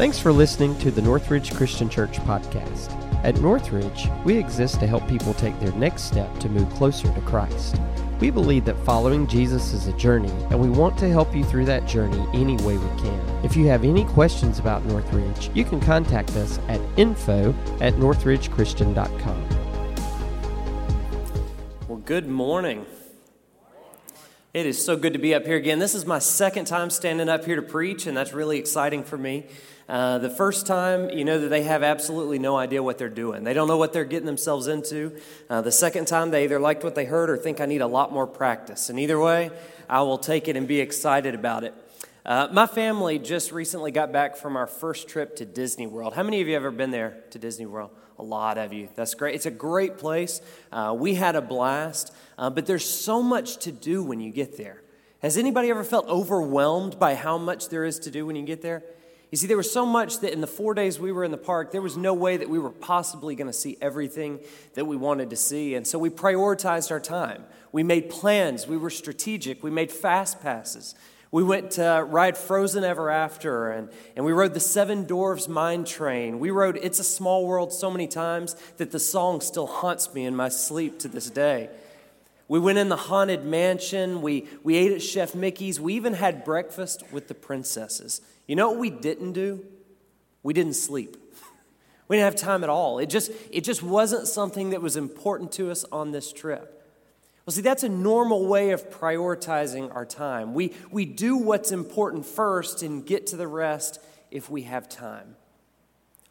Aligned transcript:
Thanks 0.00 0.18
for 0.18 0.32
listening 0.32 0.78
to 0.78 0.90
the 0.90 1.02
Northridge 1.02 1.52
Christian 1.52 1.90
Church 1.90 2.16
podcast. 2.20 2.90
At 3.22 3.38
Northridge, 3.42 4.08
we 4.24 4.38
exist 4.38 4.80
to 4.80 4.86
help 4.86 5.06
people 5.06 5.34
take 5.34 5.60
their 5.60 5.72
next 5.72 6.04
step 6.04 6.34
to 6.38 6.48
move 6.48 6.70
closer 6.70 7.12
to 7.12 7.20
Christ. 7.20 7.76
We 8.18 8.30
believe 8.30 8.64
that 8.64 8.82
following 8.86 9.26
Jesus 9.26 9.74
is 9.74 9.88
a 9.88 9.92
journey, 9.98 10.32
and 10.48 10.58
we 10.58 10.70
want 10.70 10.96
to 11.00 11.10
help 11.10 11.36
you 11.36 11.44
through 11.44 11.66
that 11.66 11.86
journey 11.86 12.26
any 12.32 12.56
way 12.64 12.78
we 12.78 12.88
can. 13.02 13.44
If 13.44 13.58
you 13.58 13.66
have 13.66 13.84
any 13.84 14.06
questions 14.06 14.58
about 14.58 14.86
Northridge, 14.86 15.50
you 15.52 15.66
can 15.66 15.80
contact 15.80 16.30
us 16.30 16.58
at 16.68 16.80
info 16.96 17.54
at 17.82 17.92
northridgechristian.com. 17.96 19.48
Well, 21.88 21.98
good 21.98 22.26
morning. 22.26 22.86
It 24.52 24.66
is 24.66 24.84
so 24.84 24.96
good 24.96 25.12
to 25.12 25.20
be 25.20 25.32
up 25.32 25.46
here 25.46 25.56
again. 25.56 25.78
This 25.78 25.94
is 25.94 26.04
my 26.04 26.18
second 26.18 26.64
time 26.64 26.90
standing 26.90 27.28
up 27.28 27.44
here 27.44 27.54
to 27.54 27.62
preach, 27.62 28.08
and 28.08 28.16
that's 28.16 28.32
really 28.32 28.58
exciting 28.58 29.04
for 29.04 29.16
me. 29.16 29.46
Uh, 29.88 30.18
the 30.18 30.28
first 30.28 30.66
time, 30.66 31.08
you 31.10 31.24
know 31.24 31.38
that 31.38 31.50
they 31.50 31.62
have 31.62 31.84
absolutely 31.84 32.40
no 32.40 32.56
idea 32.56 32.82
what 32.82 32.98
they're 32.98 33.08
doing. 33.08 33.44
They 33.44 33.54
don't 33.54 33.68
know 33.68 33.76
what 33.76 33.92
they're 33.92 34.04
getting 34.04 34.26
themselves 34.26 34.66
into. 34.66 35.16
Uh, 35.48 35.60
the 35.60 35.70
second 35.70 36.08
time, 36.08 36.32
they 36.32 36.42
either 36.42 36.58
liked 36.58 36.82
what 36.82 36.96
they 36.96 37.04
heard 37.04 37.30
or 37.30 37.36
think 37.36 37.60
I 37.60 37.66
need 37.66 37.80
a 37.80 37.86
lot 37.86 38.12
more 38.12 38.26
practice. 38.26 38.90
And 38.90 38.98
either 38.98 39.20
way, 39.20 39.52
I 39.88 40.02
will 40.02 40.18
take 40.18 40.48
it 40.48 40.56
and 40.56 40.66
be 40.66 40.80
excited 40.80 41.36
about 41.36 41.62
it. 41.62 41.72
Uh, 42.24 42.48
my 42.52 42.66
family 42.66 43.18
just 43.18 43.50
recently 43.50 43.90
got 43.90 44.12
back 44.12 44.36
from 44.36 44.56
our 44.56 44.66
first 44.66 45.08
trip 45.08 45.36
to 45.36 45.46
Disney 45.46 45.86
World. 45.86 46.12
How 46.14 46.22
many 46.22 46.42
of 46.42 46.48
you 46.48 46.54
have 46.54 46.64
ever 46.64 46.70
been 46.70 46.90
there 46.90 47.22
to 47.30 47.38
Disney 47.38 47.64
World? 47.64 47.90
A 48.18 48.22
lot 48.22 48.58
of 48.58 48.74
you. 48.74 48.90
That's 48.94 49.14
great. 49.14 49.34
It's 49.34 49.46
a 49.46 49.50
great 49.50 49.96
place. 49.96 50.42
Uh, 50.70 50.94
we 50.96 51.14
had 51.14 51.34
a 51.34 51.40
blast, 51.40 52.12
uh, 52.36 52.50
but 52.50 52.66
there's 52.66 52.88
so 52.88 53.22
much 53.22 53.56
to 53.58 53.72
do 53.72 54.02
when 54.02 54.20
you 54.20 54.30
get 54.30 54.58
there. 54.58 54.82
Has 55.22 55.38
anybody 55.38 55.70
ever 55.70 55.82
felt 55.82 56.06
overwhelmed 56.08 56.98
by 56.98 57.14
how 57.14 57.38
much 57.38 57.70
there 57.70 57.84
is 57.84 57.98
to 58.00 58.10
do 58.10 58.26
when 58.26 58.36
you 58.36 58.44
get 58.44 58.60
there? 58.60 58.82
You 59.30 59.38
see, 59.38 59.46
there 59.46 59.56
was 59.56 59.72
so 59.72 59.86
much 59.86 60.20
that 60.20 60.32
in 60.32 60.40
the 60.40 60.46
four 60.46 60.74
days 60.74 60.98
we 60.98 61.12
were 61.12 61.24
in 61.24 61.30
the 61.30 61.38
park, 61.38 61.72
there 61.72 61.80
was 61.80 61.96
no 61.96 62.12
way 62.12 62.36
that 62.36 62.50
we 62.50 62.58
were 62.58 62.70
possibly 62.70 63.34
going 63.34 63.46
to 63.46 63.52
see 63.52 63.78
everything 63.80 64.40
that 64.74 64.86
we 64.86 64.96
wanted 64.96 65.30
to 65.30 65.36
see. 65.36 65.74
And 65.74 65.86
so 65.86 65.98
we 65.98 66.10
prioritized 66.10 66.90
our 66.90 67.00
time. 67.00 67.44
We 67.72 67.82
made 67.82 68.10
plans. 68.10 68.66
We 68.66 68.76
were 68.76 68.90
strategic. 68.90 69.62
We 69.62 69.70
made 69.70 69.92
fast 69.92 70.42
passes. 70.42 70.94
We 71.32 71.44
went 71.44 71.72
to 71.72 72.04
ride 72.08 72.36
Frozen 72.36 72.82
Ever 72.82 73.08
After, 73.08 73.70
and, 73.70 73.88
and 74.16 74.24
we 74.24 74.32
rode 74.32 74.52
the 74.52 74.60
Seven 74.60 75.04
Dwarfs 75.04 75.46
Mine 75.46 75.84
Train. 75.84 76.40
We 76.40 76.50
rode 76.50 76.76
It's 76.82 76.98
a 76.98 77.04
Small 77.04 77.46
World 77.46 77.72
so 77.72 77.88
many 77.88 78.08
times 78.08 78.56
that 78.78 78.90
the 78.90 78.98
song 78.98 79.40
still 79.40 79.68
haunts 79.68 80.12
me 80.12 80.24
in 80.24 80.34
my 80.34 80.48
sleep 80.48 80.98
to 81.00 81.08
this 81.08 81.30
day. 81.30 81.70
We 82.48 82.58
went 82.58 82.78
in 82.78 82.88
the 82.88 82.96
Haunted 82.96 83.44
Mansion. 83.44 84.22
We, 84.22 84.48
we 84.64 84.74
ate 84.74 84.90
at 84.90 85.02
Chef 85.02 85.36
Mickey's. 85.36 85.78
We 85.78 85.94
even 85.94 86.14
had 86.14 86.44
breakfast 86.44 87.04
with 87.12 87.28
the 87.28 87.34
princesses. 87.34 88.20
You 88.48 88.56
know 88.56 88.70
what 88.70 88.80
we 88.80 88.90
didn't 88.90 89.34
do? 89.34 89.64
We 90.42 90.52
didn't 90.52 90.74
sleep. 90.74 91.16
We 92.08 92.16
didn't 92.16 92.24
have 92.24 92.34
time 92.34 92.64
at 92.64 92.70
all. 92.70 92.98
It 92.98 93.08
just, 93.08 93.30
it 93.52 93.62
just 93.62 93.84
wasn't 93.84 94.26
something 94.26 94.70
that 94.70 94.82
was 94.82 94.96
important 94.96 95.52
to 95.52 95.70
us 95.70 95.84
on 95.92 96.10
this 96.10 96.32
trip. 96.32 96.79
Well, 97.46 97.52
see, 97.52 97.62
that's 97.62 97.82
a 97.82 97.88
normal 97.88 98.46
way 98.46 98.70
of 98.70 98.90
prioritizing 98.90 99.94
our 99.94 100.04
time. 100.04 100.54
We, 100.54 100.74
we 100.90 101.04
do 101.04 101.36
what's 101.36 101.72
important 101.72 102.26
first 102.26 102.82
and 102.82 103.04
get 103.04 103.26
to 103.28 103.36
the 103.36 103.48
rest 103.48 103.98
if 104.30 104.50
we 104.50 104.62
have 104.62 104.88
time. 104.88 105.36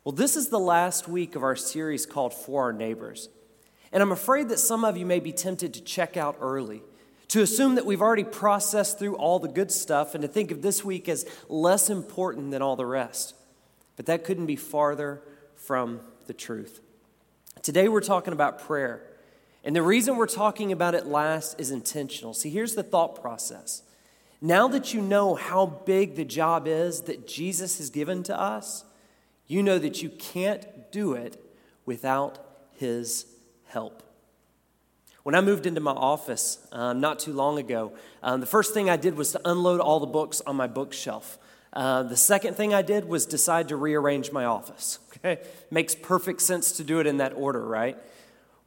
Well, 0.04 0.14
this 0.14 0.36
is 0.36 0.50
the 0.50 0.60
last 0.60 1.08
week 1.08 1.36
of 1.36 1.44
our 1.44 1.56
series 1.56 2.06
called 2.06 2.34
For 2.34 2.64
Our 2.64 2.74
Neighbors. 2.74 3.30
And 3.92 4.02
I'm 4.04 4.12
afraid 4.12 4.50
that 4.50 4.60
some 4.60 4.86
of 4.86 4.98
you 4.98 5.06
may 5.06 5.20
be 5.20 5.32
tempted 5.32 5.74
to 5.74 5.82
check 5.82 6.16
out 6.16 6.38
early, 6.40 6.84
to 7.30 7.42
assume 7.42 7.76
that 7.76 7.86
we've 7.86 8.02
already 8.02 8.24
processed 8.24 9.00
through 9.00 9.16
all 9.16 9.40
the 9.40 9.48
good 9.48 9.72
stuff, 9.72 10.16
and 10.16 10.22
to 10.22 10.28
think 10.28 10.52
of 10.52 10.62
this 10.62 10.86
week 10.86 11.10
as 11.10 11.26
less 11.48 11.90
important 11.90 12.52
than 12.52 12.62
all 12.62 12.76
the 12.76 12.86
rest. 12.86 13.36
But 13.98 14.06
that 14.06 14.24
couldn't 14.24 14.46
be 14.46 14.56
farther 14.56 15.22
from 15.56 16.02
the 16.28 16.34
truth. 16.34 16.80
Today 17.62 17.90
we're 17.90 18.02
talking 18.02 18.32
about 18.32 18.60
prayer. 18.60 19.02
And 19.70 19.76
the 19.76 19.84
reason 19.84 20.16
we're 20.16 20.26
talking 20.26 20.72
about 20.72 20.96
it 20.96 21.06
last 21.06 21.60
is 21.60 21.70
intentional. 21.70 22.34
See, 22.34 22.50
here's 22.50 22.74
the 22.74 22.82
thought 22.82 23.22
process. 23.22 23.84
Now 24.42 24.68
that 24.68 24.96
you 24.96 25.00
know 25.00 25.36
how 25.36 25.68
big 25.68 26.16
the 26.16 26.26
job 26.26 26.68
is 26.68 27.02
that 27.02 27.28
Jesus 27.28 27.78
has 27.78 27.92
given 27.92 28.24
to 28.24 28.36
us, 28.36 28.84
you 29.46 29.62
know 29.62 29.78
that 29.78 30.02
you 30.02 30.10
can't 30.10 30.66
do 30.92 31.14
it 31.14 31.40
without 31.86 32.40
his 32.80 33.28
help. 33.68 34.02
When 35.22 35.36
I 35.36 35.42
moved 35.42 35.68
into 35.68 35.82
my 35.82 35.92
office 35.92 36.68
um, 36.72 37.00
not 37.00 37.20
too 37.20 37.34
long 37.34 37.60
ago, 37.60 37.94
um, 38.24 38.40
the 38.40 38.48
first 38.48 38.74
thing 38.74 38.90
I 38.90 38.98
did 38.98 39.16
was 39.16 39.34
to 39.34 39.42
unload 39.46 39.82
all 39.82 40.00
the 40.00 40.08
books 40.08 40.42
on 40.48 40.56
my 40.56 40.66
bookshelf. 40.66 41.38
Uh, 41.74 42.02
the 42.02 42.18
second 42.18 42.56
thing 42.56 42.74
I 42.74 42.82
did 42.82 43.06
was 43.06 43.28
decide 43.28 43.68
to 43.68 43.76
rearrange 43.76 44.32
my 44.32 44.46
office. 44.46 44.98
Okay? 45.20 45.44
Makes 45.70 45.96
perfect 45.96 46.42
sense 46.42 46.72
to 46.78 46.84
do 46.86 47.02
it 47.02 47.06
in 47.06 47.18
that 47.18 47.34
order, 47.34 47.64
right? 47.66 47.98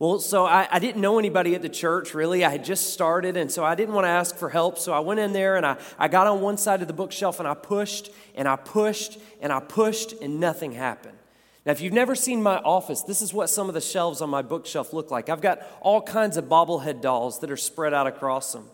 Well, 0.03 0.19
so 0.19 0.45
I, 0.45 0.67
I, 0.69 0.81
didn't 0.81 1.01
know 1.01 1.21
anybody 1.21 1.55
at 1.55 1.63
the 1.63 1.69
church, 1.69 2.13
really. 2.13 2.45
I 2.45 2.51
had 2.51 2.65
just 2.65 2.93
started, 2.93 3.37
and 3.37 3.53
so 3.53 3.65
I 3.65 3.77
didn't 3.77 3.95
want 3.95 4.05
to 4.05 4.09
ask 4.09 4.35
for 4.35 4.49
help. 4.49 4.77
So 4.77 4.93
I 4.93 4.99
went 4.99 5.21
in 5.21 5.33
there 5.33 5.55
and 5.55 5.65
I, 5.65 5.77
I 5.97 6.09
got 6.09 6.27
on 6.27 6.41
one 6.41 6.57
side 6.57 6.83
of 6.83 6.89
the 6.89 6.93
bookshelf 6.93 7.39
and 7.39 7.47
I 7.47 7.55
pushed 7.55 8.11
and 8.35 8.49
I 8.49 8.57
pushed 8.57 9.21
and 9.41 9.53
I 9.53 9.61
pushed, 9.61 10.15
and 10.21 10.41
nothing 10.41 10.73
happened. 10.73 11.17
Now, 11.65 11.71
if 11.71 11.81
you've 11.81 11.93
never 11.93 12.17
seen 12.17 12.43
my 12.43 12.57
office, 12.57 13.03
this 13.03 13.23
is 13.23 13.33
what 13.33 13.49
some 13.49 13.69
of 13.69 13.75
the 13.75 13.81
shelves 13.81 14.21
on 14.21 14.29
my 14.29 14.43
bookshelf 14.43 14.93
look 14.93 15.13
like. 15.13 15.29
I've 15.29 15.41
got 15.41 15.63
all 15.81 16.03
kinds 16.03 16.37
of 16.37 16.47
bobblehead 16.47 17.01
dolls 17.01 17.39
that 17.39 17.53
are 17.53 17.57
spread 17.57 17.95
out 17.95 18.09
across 18.09 18.53
them. 18.53 18.67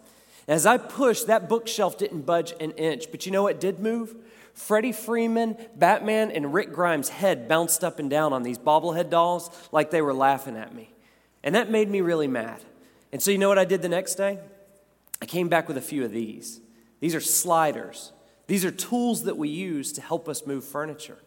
As 0.47 0.65
I 0.65 0.79
pushed, 0.79 1.27
that 1.27 1.47
bookshelf 1.47 1.99
didn't 1.99 2.23
budge 2.23 2.55
an 2.59 2.71
inch, 2.71 3.11
but 3.11 3.27
you 3.27 3.33
know 3.33 3.43
what 3.43 3.61
did 3.61 3.81
move? 3.81 4.17
Freddie 4.55 4.93
Freeman, 4.93 5.59
Batman, 5.77 6.31
and 6.31 6.55
Rick 6.55 6.73
Grimes' 6.73 7.11
head 7.11 7.49
bounced 7.49 7.85
up 7.85 7.99
and 7.99 8.09
down 8.09 8.33
on 8.33 8.45
these 8.45 8.57
bobblehead 8.57 9.11
dolls 9.11 9.51
like 9.73 9.91
they 9.91 10.01
were 10.01 10.15
laughing 10.15 10.57
at 10.57 10.75
me. 10.75 10.89
And 11.43 11.55
that 11.55 11.71
made 11.71 11.89
me 11.89 12.01
really 12.01 12.29
mad. 12.29 12.63
And 13.13 13.23
so, 13.23 13.31
you 13.31 13.39
know 13.39 13.49
what 13.49 13.59
I 13.59 13.65
did 13.65 13.83
the 13.83 13.89
next 13.89 14.17
day? 14.17 14.39
I 15.21 15.27
came 15.27 15.49
back 15.49 15.69
with 15.69 15.77
a 15.77 15.83
few 15.83 16.05
of 16.05 16.13
these. 16.13 16.61
These 17.01 17.15
are 17.15 17.21
sliders, 17.21 18.13
these 18.47 18.65
are 18.65 18.71
tools 18.71 19.25
that 19.25 19.37
we 19.37 19.49
use 19.49 19.93
to 19.93 20.01
help 20.01 20.29
us 20.29 20.47
move 20.47 20.65
furniture. 20.65 21.19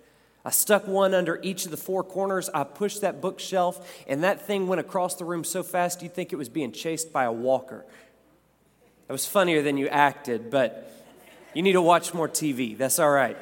I 0.44 0.50
stuck 0.50 0.88
one 0.88 1.14
under 1.14 1.40
each 1.44 1.66
of 1.66 1.72
the 1.72 1.78
four 1.78 2.04
corners. 2.04 2.50
I 2.52 2.64
pushed 2.64 3.02
that 3.02 3.22
bookshelf, 3.22 4.04
and 4.08 4.24
that 4.24 4.42
thing 4.48 4.68
went 4.68 4.82
across 4.82 5.14
the 5.14 5.24
room 5.24 5.44
so 5.44 5.62
fast 5.62 6.02
you'd 6.02 6.16
think 6.16 6.34
it 6.34 6.36
was 6.36 6.50
being 6.50 6.72
chased 6.72 7.14
by 7.14 7.26
a 7.26 7.32
walker. 7.32 7.86
That 9.08 9.14
was 9.14 9.28
funnier 9.28 9.62
than 9.62 9.78
you 9.78 9.88
acted, 9.88 10.50
but 10.50 10.92
you 11.54 11.62
need 11.62 11.74
to 11.74 11.82
watch 11.82 12.14
more 12.14 12.28
TV. 12.28 12.76
That's 12.76 12.98
all 12.98 13.12
right. 13.12 13.38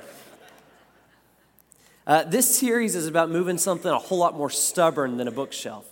Uh, 2.06 2.24
this 2.24 2.54
series 2.54 2.96
is 2.96 3.08
about 3.08 3.30
moving 3.30 3.58
something 3.58 3.90
a 3.90 4.00
whole 4.00 4.18
lot 4.18 4.36
more 4.36 4.50
stubborn 4.50 5.16
than 5.18 5.28
a 5.28 5.32
bookshelf. 5.32 5.86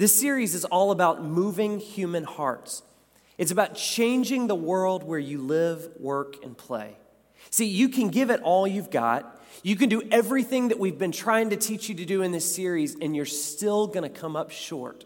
This 0.00 0.18
series 0.18 0.54
is 0.54 0.64
all 0.64 0.92
about 0.92 1.22
moving 1.22 1.78
human 1.78 2.24
hearts. 2.24 2.82
It's 3.36 3.50
about 3.50 3.74
changing 3.74 4.46
the 4.46 4.54
world 4.54 5.04
where 5.04 5.18
you 5.18 5.42
live, 5.42 5.90
work, 5.98 6.42
and 6.42 6.56
play. 6.56 6.96
See, 7.50 7.66
you 7.66 7.90
can 7.90 8.08
give 8.08 8.30
it 8.30 8.40
all 8.40 8.66
you've 8.66 8.90
got. 8.90 9.38
You 9.62 9.76
can 9.76 9.90
do 9.90 10.00
everything 10.10 10.68
that 10.68 10.78
we've 10.78 10.96
been 10.96 11.12
trying 11.12 11.50
to 11.50 11.56
teach 11.56 11.90
you 11.90 11.94
to 11.96 12.06
do 12.06 12.22
in 12.22 12.32
this 12.32 12.50
series, 12.50 12.96
and 12.98 13.14
you're 13.14 13.26
still 13.26 13.86
going 13.86 14.10
to 14.10 14.20
come 14.20 14.36
up 14.36 14.50
short 14.50 15.04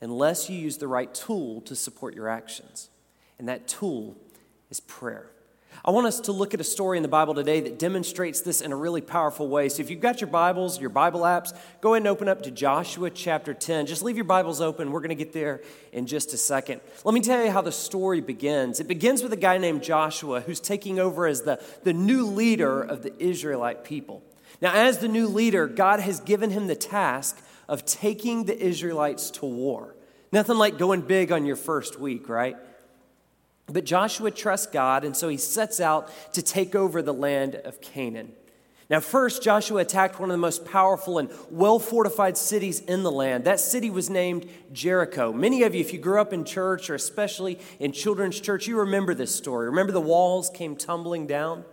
unless 0.00 0.48
you 0.48 0.58
use 0.58 0.78
the 0.78 0.88
right 0.88 1.12
tool 1.12 1.60
to 1.60 1.76
support 1.76 2.14
your 2.14 2.30
actions. 2.30 2.88
And 3.38 3.46
that 3.50 3.68
tool 3.68 4.16
is 4.70 4.80
prayer. 4.80 5.32
I 5.84 5.92
want 5.92 6.06
us 6.06 6.20
to 6.20 6.32
look 6.32 6.54
at 6.54 6.60
a 6.60 6.64
story 6.64 6.96
in 6.96 7.02
the 7.02 7.08
Bible 7.08 7.34
today 7.34 7.60
that 7.60 7.78
demonstrates 7.78 8.40
this 8.40 8.60
in 8.60 8.72
a 8.72 8.76
really 8.76 9.00
powerful 9.00 9.48
way. 9.48 9.68
So 9.68 9.80
if 9.80 9.90
you've 9.90 10.00
got 10.00 10.20
your 10.20 10.28
Bibles, 10.28 10.80
your 10.80 10.90
Bible 10.90 11.20
apps, 11.20 11.56
go 11.80 11.94
ahead 11.94 12.02
and 12.02 12.08
open 12.08 12.28
up 12.28 12.42
to 12.42 12.50
Joshua 12.50 13.10
chapter 13.10 13.54
10. 13.54 13.86
Just 13.86 14.02
leave 14.02 14.16
your 14.16 14.24
Bibles 14.24 14.60
open. 14.60 14.90
We're 14.90 15.00
going 15.00 15.10
to 15.10 15.14
get 15.14 15.32
there 15.32 15.62
in 15.92 16.06
just 16.06 16.32
a 16.32 16.36
second. 16.36 16.80
Let 17.04 17.14
me 17.14 17.20
tell 17.20 17.44
you 17.44 17.52
how 17.52 17.62
the 17.62 17.72
story 17.72 18.20
begins. 18.20 18.80
It 18.80 18.88
begins 18.88 19.22
with 19.22 19.32
a 19.32 19.36
guy 19.36 19.58
named 19.58 19.82
Joshua 19.82 20.40
who's 20.40 20.60
taking 20.60 20.98
over 20.98 21.26
as 21.26 21.42
the, 21.42 21.62
the 21.84 21.92
new 21.92 22.26
leader 22.26 22.82
of 22.82 23.02
the 23.02 23.12
Israelite 23.22 23.84
people. 23.84 24.22
Now, 24.60 24.74
as 24.74 24.98
the 24.98 25.08
new 25.08 25.28
leader, 25.28 25.68
God 25.68 26.00
has 26.00 26.18
given 26.18 26.50
him 26.50 26.66
the 26.66 26.74
task 26.74 27.40
of 27.68 27.84
taking 27.84 28.44
the 28.44 28.58
Israelites 28.58 29.30
to 29.30 29.46
war. 29.46 29.94
Nothing 30.32 30.56
like 30.58 30.76
going 30.76 31.02
big 31.02 31.30
on 31.30 31.46
your 31.46 31.56
first 31.56 32.00
week, 32.00 32.28
right? 32.28 32.56
But 33.68 33.84
Joshua 33.84 34.30
trusts 34.30 34.66
God, 34.66 35.04
and 35.04 35.16
so 35.16 35.28
he 35.28 35.36
sets 35.36 35.78
out 35.80 36.10
to 36.32 36.42
take 36.42 36.74
over 36.74 37.02
the 37.02 37.12
land 37.12 37.54
of 37.56 37.80
Canaan. 37.80 38.32
Now, 38.90 39.00
first, 39.00 39.42
Joshua 39.42 39.80
attacked 39.80 40.18
one 40.18 40.30
of 40.30 40.34
the 40.34 40.38
most 40.38 40.64
powerful 40.64 41.18
and 41.18 41.28
well 41.50 41.78
fortified 41.78 42.38
cities 42.38 42.80
in 42.80 43.02
the 43.02 43.10
land. 43.10 43.44
That 43.44 43.60
city 43.60 43.90
was 43.90 44.08
named 44.08 44.48
Jericho. 44.72 45.30
Many 45.30 45.62
of 45.64 45.74
you, 45.74 45.82
if 45.82 45.92
you 45.92 45.98
grew 45.98 46.18
up 46.18 46.32
in 46.32 46.44
church 46.46 46.88
or 46.88 46.94
especially 46.94 47.58
in 47.78 47.92
children's 47.92 48.40
church, 48.40 48.66
you 48.66 48.78
remember 48.78 49.12
this 49.12 49.34
story. 49.34 49.66
Remember 49.66 49.92
the 49.92 50.00
walls 50.00 50.48
came 50.48 50.74
tumbling 50.74 51.26
down? 51.26 51.64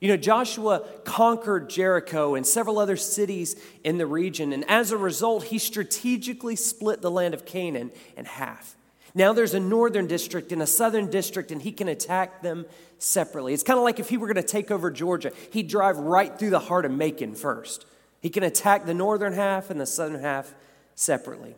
You 0.00 0.08
know, 0.08 0.16
Joshua 0.16 0.80
conquered 1.04 1.68
Jericho 1.68 2.34
and 2.34 2.46
several 2.46 2.78
other 2.78 2.96
cities 2.96 3.56
in 3.84 3.98
the 3.98 4.06
region, 4.06 4.54
and 4.54 4.64
as 4.68 4.92
a 4.92 4.96
result, 4.96 5.44
he 5.44 5.58
strategically 5.58 6.56
split 6.56 7.02
the 7.02 7.10
land 7.10 7.34
of 7.34 7.44
Canaan 7.44 7.90
in 8.16 8.24
half. 8.24 8.76
Now 9.16 9.32
there's 9.32 9.54
a 9.54 9.60
northern 9.60 10.06
district 10.06 10.52
and 10.52 10.60
a 10.60 10.66
southern 10.66 11.10
district, 11.10 11.50
and 11.50 11.62
he 11.62 11.72
can 11.72 11.88
attack 11.88 12.42
them 12.42 12.66
separately. 12.98 13.54
It's 13.54 13.62
kind 13.62 13.78
of 13.78 13.82
like 13.82 13.98
if 13.98 14.10
he 14.10 14.18
were 14.18 14.26
going 14.26 14.36
to 14.36 14.42
take 14.42 14.70
over 14.70 14.90
Georgia, 14.90 15.32
he'd 15.52 15.68
drive 15.68 15.96
right 15.96 16.38
through 16.38 16.50
the 16.50 16.58
heart 16.58 16.84
of 16.84 16.92
Macon 16.92 17.34
first. 17.34 17.86
He 18.20 18.28
can 18.28 18.42
attack 18.42 18.84
the 18.84 18.92
northern 18.92 19.32
half 19.32 19.70
and 19.70 19.80
the 19.80 19.86
southern 19.86 20.20
half 20.20 20.54
separately. 20.94 21.54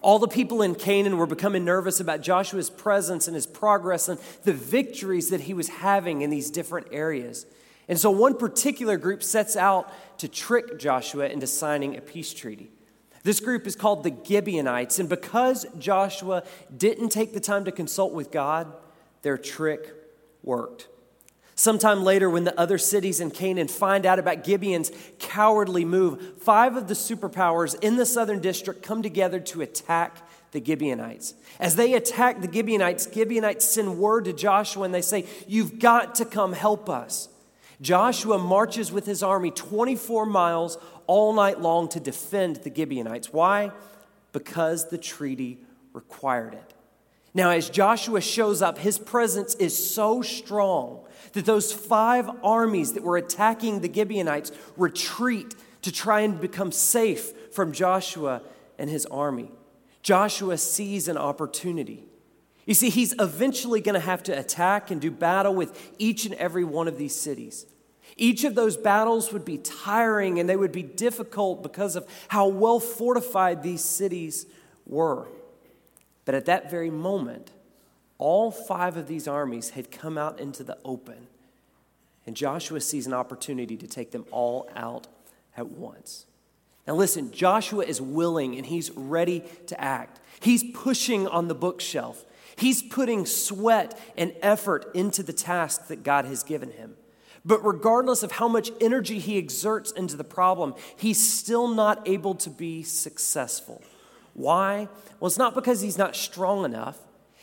All 0.00 0.20
the 0.20 0.28
people 0.28 0.62
in 0.62 0.76
Canaan 0.76 1.16
were 1.16 1.26
becoming 1.26 1.64
nervous 1.64 1.98
about 1.98 2.20
Joshua's 2.20 2.70
presence 2.70 3.26
and 3.26 3.34
his 3.34 3.48
progress 3.48 4.08
and 4.08 4.20
the 4.44 4.52
victories 4.52 5.30
that 5.30 5.40
he 5.40 5.54
was 5.54 5.68
having 5.68 6.22
in 6.22 6.30
these 6.30 6.52
different 6.52 6.86
areas. 6.92 7.46
And 7.88 7.98
so 7.98 8.12
one 8.12 8.36
particular 8.36 8.96
group 8.96 9.24
sets 9.24 9.56
out 9.56 9.92
to 10.18 10.28
trick 10.28 10.78
Joshua 10.78 11.26
into 11.26 11.48
signing 11.48 11.96
a 11.96 12.00
peace 12.00 12.32
treaty. 12.32 12.70
This 13.26 13.40
group 13.40 13.66
is 13.66 13.74
called 13.74 14.04
the 14.04 14.14
Gibeonites, 14.24 15.00
and 15.00 15.08
because 15.08 15.66
Joshua 15.80 16.44
didn't 16.76 17.08
take 17.08 17.34
the 17.34 17.40
time 17.40 17.64
to 17.64 17.72
consult 17.72 18.12
with 18.12 18.30
God, 18.30 18.72
their 19.22 19.36
trick 19.36 19.92
worked. 20.44 20.86
Sometime 21.56 22.04
later, 22.04 22.30
when 22.30 22.44
the 22.44 22.56
other 22.56 22.78
cities 22.78 23.18
in 23.18 23.32
Canaan 23.32 23.66
find 23.66 24.06
out 24.06 24.20
about 24.20 24.44
Gibeon's 24.44 24.92
cowardly 25.18 25.84
move, 25.84 26.40
five 26.40 26.76
of 26.76 26.86
the 26.86 26.94
superpowers 26.94 27.76
in 27.82 27.96
the 27.96 28.06
southern 28.06 28.38
district 28.38 28.84
come 28.84 29.02
together 29.02 29.40
to 29.40 29.60
attack 29.60 30.18
the 30.52 30.64
Gibeonites. 30.64 31.34
As 31.58 31.74
they 31.74 31.94
attack 31.94 32.42
the 32.42 32.52
Gibeonites, 32.52 33.12
Gibeonites 33.12 33.68
send 33.68 33.98
word 33.98 34.26
to 34.26 34.32
Joshua 34.32 34.84
and 34.84 34.94
they 34.94 35.02
say, 35.02 35.26
You've 35.48 35.80
got 35.80 36.14
to 36.16 36.24
come 36.24 36.52
help 36.52 36.88
us. 36.88 37.28
Joshua 37.80 38.38
marches 38.38 38.90
with 38.90 39.04
his 39.04 39.22
army 39.22 39.50
24 39.50 40.26
miles 40.26 40.78
all 41.06 41.32
night 41.32 41.60
long 41.60 41.88
to 41.90 42.00
defend 42.00 42.56
the 42.56 42.74
Gibeonites. 42.74 43.32
Why? 43.32 43.72
Because 44.32 44.88
the 44.88 44.98
treaty 44.98 45.58
required 45.92 46.54
it. 46.54 46.74
Now, 47.34 47.50
as 47.50 47.68
Joshua 47.68 48.20
shows 48.20 48.62
up, 48.62 48.78
his 48.78 48.98
presence 48.98 49.54
is 49.56 49.92
so 49.94 50.22
strong 50.22 51.04
that 51.32 51.44
those 51.44 51.72
five 51.72 52.30
armies 52.42 52.94
that 52.94 53.02
were 53.02 53.18
attacking 53.18 53.80
the 53.80 53.92
Gibeonites 53.92 54.52
retreat 54.76 55.54
to 55.82 55.92
try 55.92 56.20
and 56.20 56.40
become 56.40 56.72
safe 56.72 57.52
from 57.52 57.72
Joshua 57.72 58.42
and 58.78 58.88
his 58.88 59.04
army. 59.06 59.50
Joshua 60.02 60.56
sees 60.56 61.08
an 61.08 61.18
opportunity. 61.18 62.04
You 62.64 62.74
see, 62.74 62.90
he's 62.90 63.14
eventually 63.18 63.80
going 63.80 63.94
to 63.94 64.00
have 64.00 64.22
to 64.24 64.32
attack 64.38 64.90
and 64.90 65.00
do 65.00 65.10
battle 65.10 65.54
with 65.54 65.94
each 65.98 66.24
and 66.26 66.34
every 66.36 66.64
one 66.64 66.88
of 66.88 66.96
these 66.96 67.14
cities. 67.14 67.66
Each 68.16 68.44
of 68.44 68.54
those 68.54 68.76
battles 68.76 69.32
would 69.32 69.44
be 69.44 69.58
tiring 69.58 70.40
and 70.40 70.48
they 70.48 70.56
would 70.56 70.72
be 70.72 70.82
difficult 70.82 71.62
because 71.62 71.96
of 71.96 72.06
how 72.28 72.48
well 72.48 72.80
fortified 72.80 73.62
these 73.62 73.84
cities 73.84 74.46
were. 74.86 75.26
But 76.24 76.34
at 76.34 76.46
that 76.46 76.70
very 76.70 76.90
moment, 76.90 77.50
all 78.18 78.50
five 78.50 78.96
of 78.96 79.06
these 79.06 79.28
armies 79.28 79.70
had 79.70 79.90
come 79.90 80.16
out 80.16 80.40
into 80.40 80.64
the 80.64 80.78
open, 80.84 81.26
and 82.26 82.34
Joshua 82.34 82.80
sees 82.80 83.06
an 83.06 83.12
opportunity 83.12 83.76
to 83.76 83.86
take 83.86 84.10
them 84.10 84.24
all 84.30 84.68
out 84.74 85.06
at 85.56 85.68
once. 85.68 86.26
Now, 86.86 86.94
listen, 86.94 87.30
Joshua 87.32 87.84
is 87.84 88.00
willing 88.00 88.56
and 88.56 88.64
he's 88.64 88.90
ready 88.92 89.44
to 89.66 89.80
act. 89.80 90.20
He's 90.40 90.64
pushing 90.72 91.26
on 91.26 91.48
the 91.48 91.54
bookshelf, 91.54 92.24
he's 92.56 92.82
putting 92.82 93.26
sweat 93.26 93.98
and 94.16 94.32
effort 94.40 94.90
into 94.94 95.22
the 95.22 95.32
task 95.32 95.88
that 95.88 96.02
God 96.02 96.24
has 96.24 96.42
given 96.42 96.70
him. 96.70 96.96
But 97.46 97.64
regardless 97.64 98.24
of 98.24 98.32
how 98.32 98.48
much 98.48 98.72
energy 98.80 99.20
he 99.20 99.38
exerts 99.38 99.92
into 99.92 100.16
the 100.16 100.24
problem, 100.24 100.74
he's 100.96 101.32
still 101.32 101.68
not 101.68 102.06
able 102.06 102.34
to 102.34 102.50
be 102.50 102.82
successful. 102.82 103.80
Why? 104.34 104.88
Well, 105.20 105.28
it's 105.28 105.38
not 105.38 105.54
because 105.54 105.80
he's 105.80 105.96
not 105.96 106.16
strong 106.16 106.64
enough, 106.64 106.98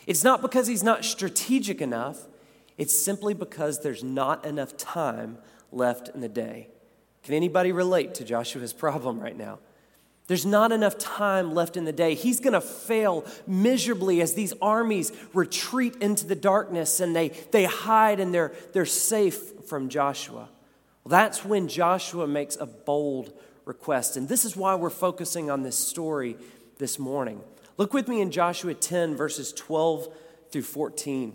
it's 0.06 0.22
not 0.22 0.42
because 0.42 0.66
he's 0.66 0.82
not 0.82 1.06
strategic 1.06 1.80
enough, 1.80 2.26
it's 2.76 3.02
simply 3.02 3.32
because 3.32 3.80
there's 3.80 4.04
not 4.04 4.44
enough 4.44 4.76
time 4.76 5.38
left 5.72 6.10
in 6.10 6.20
the 6.20 6.28
day. 6.28 6.68
Can 7.22 7.32
anybody 7.32 7.72
relate 7.72 8.14
to 8.16 8.24
Joshua's 8.24 8.72
problem 8.84 9.18
right 9.18 9.36
now? 9.36 9.58
There's 10.26 10.46
not 10.46 10.72
enough 10.72 10.96
time 10.96 11.54
left 11.54 11.76
in 11.76 11.84
the 11.84 11.92
day. 11.92 12.14
He's 12.14 12.40
going 12.40 12.54
to 12.54 12.60
fail 12.60 13.26
miserably 13.46 14.22
as 14.22 14.34
these 14.34 14.54
armies 14.62 15.12
retreat 15.34 15.96
into 15.96 16.26
the 16.26 16.34
darkness 16.34 17.00
and 17.00 17.14
they, 17.14 17.28
they 17.28 17.64
hide 17.64 18.20
and 18.20 18.32
they're, 18.32 18.52
they're 18.72 18.86
safe 18.86 19.66
from 19.68 19.90
Joshua. 19.90 20.48
Well, 21.04 21.10
that's 21.10 21.44
when 21.44 21.68
Joshua 21.68 22.26
makes 22.26 22.56
a 22.56 22.64
bold 22.64 23.38
request. 23.66 24.16
And 24.16 24.26
this 24.26 24.46
is 24.46 24.56
why 24.56 24.74
we're 24.74 24.88
focusing 24.88 25.50
on 25.50 25.62
this 25.62 25.76
story 25.76 26.36
this 26.78 26.98
morning. 26.98 27.40
Look 27.76 27.92
with 27.92 28.08
me 28.08 28.22
in 28.22 28.30
Joshua 28.30 28.72
10, 28.72 29.16
verses 29.16 29.52
12 29.52 30.08
through 30.50 30.62
14. 30.62 31.34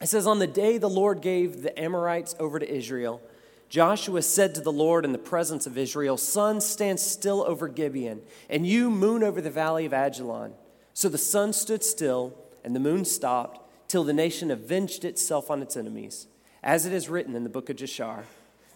It 0.00 0.06
says, 0.06 0.26
On 0.26 0.38
the 0.38 0.46
day 0.46 0.78
the 0.78 0.88
Lord 0.88 1.20
gave 1.20 1.62
the 1.62 1.78
Amorites 1.78 2.34
over 2.38 2.58
to 2.58 2.70
Israel, 2.74 3.20
Joshua 3.68 4.22
said 4.22 4.54
to 4.54 4.60
the 4.60 4.72
Lord 4.72 5.04
in 5.04 5.12
the 5.12 5.18
presence 5.18 5.66
of 5.66 5.76
Israel, 5.76 6.16
Sun, 6.16 6.60
stand 6.60 7.00
still 7.00 7.42
over 7.42 7.68
Gibeon, 7.68 8.22
and 8.48 8.66
you, 8.66 8.90
moon, 8.90 9.24
over 9.24 9.40
the 9.40 9.50
valley 9.50 9.86
of 9.86 9.92
Ajalon. 9.92 10.52
So 10.94 11.08
the 11.08 11.18
sun 11.18 11.52
stood 11.52 11.82
still, 11.82 12.36
and 12.64 12.74
the 12.74 12.80
moon 12.80 13.04
stopped, 13.04 13.60
till 13.88 14.04
the 14.04 14.12
nation 14.12 14.50
avenged 14.50 15.04
itself 15.04 15.50
on 15.50 15.62
its 15.62 15.76
enemies. 15.76 16.26
As 16.62 16.86
it 16.86 16.92
is 16.92 17.08
written 17.08 17.34
in 17.34 17.44
the 17.44 17.50
book 17.50 17.68
of 17.68 17.76
Jashar, 17.76 18.24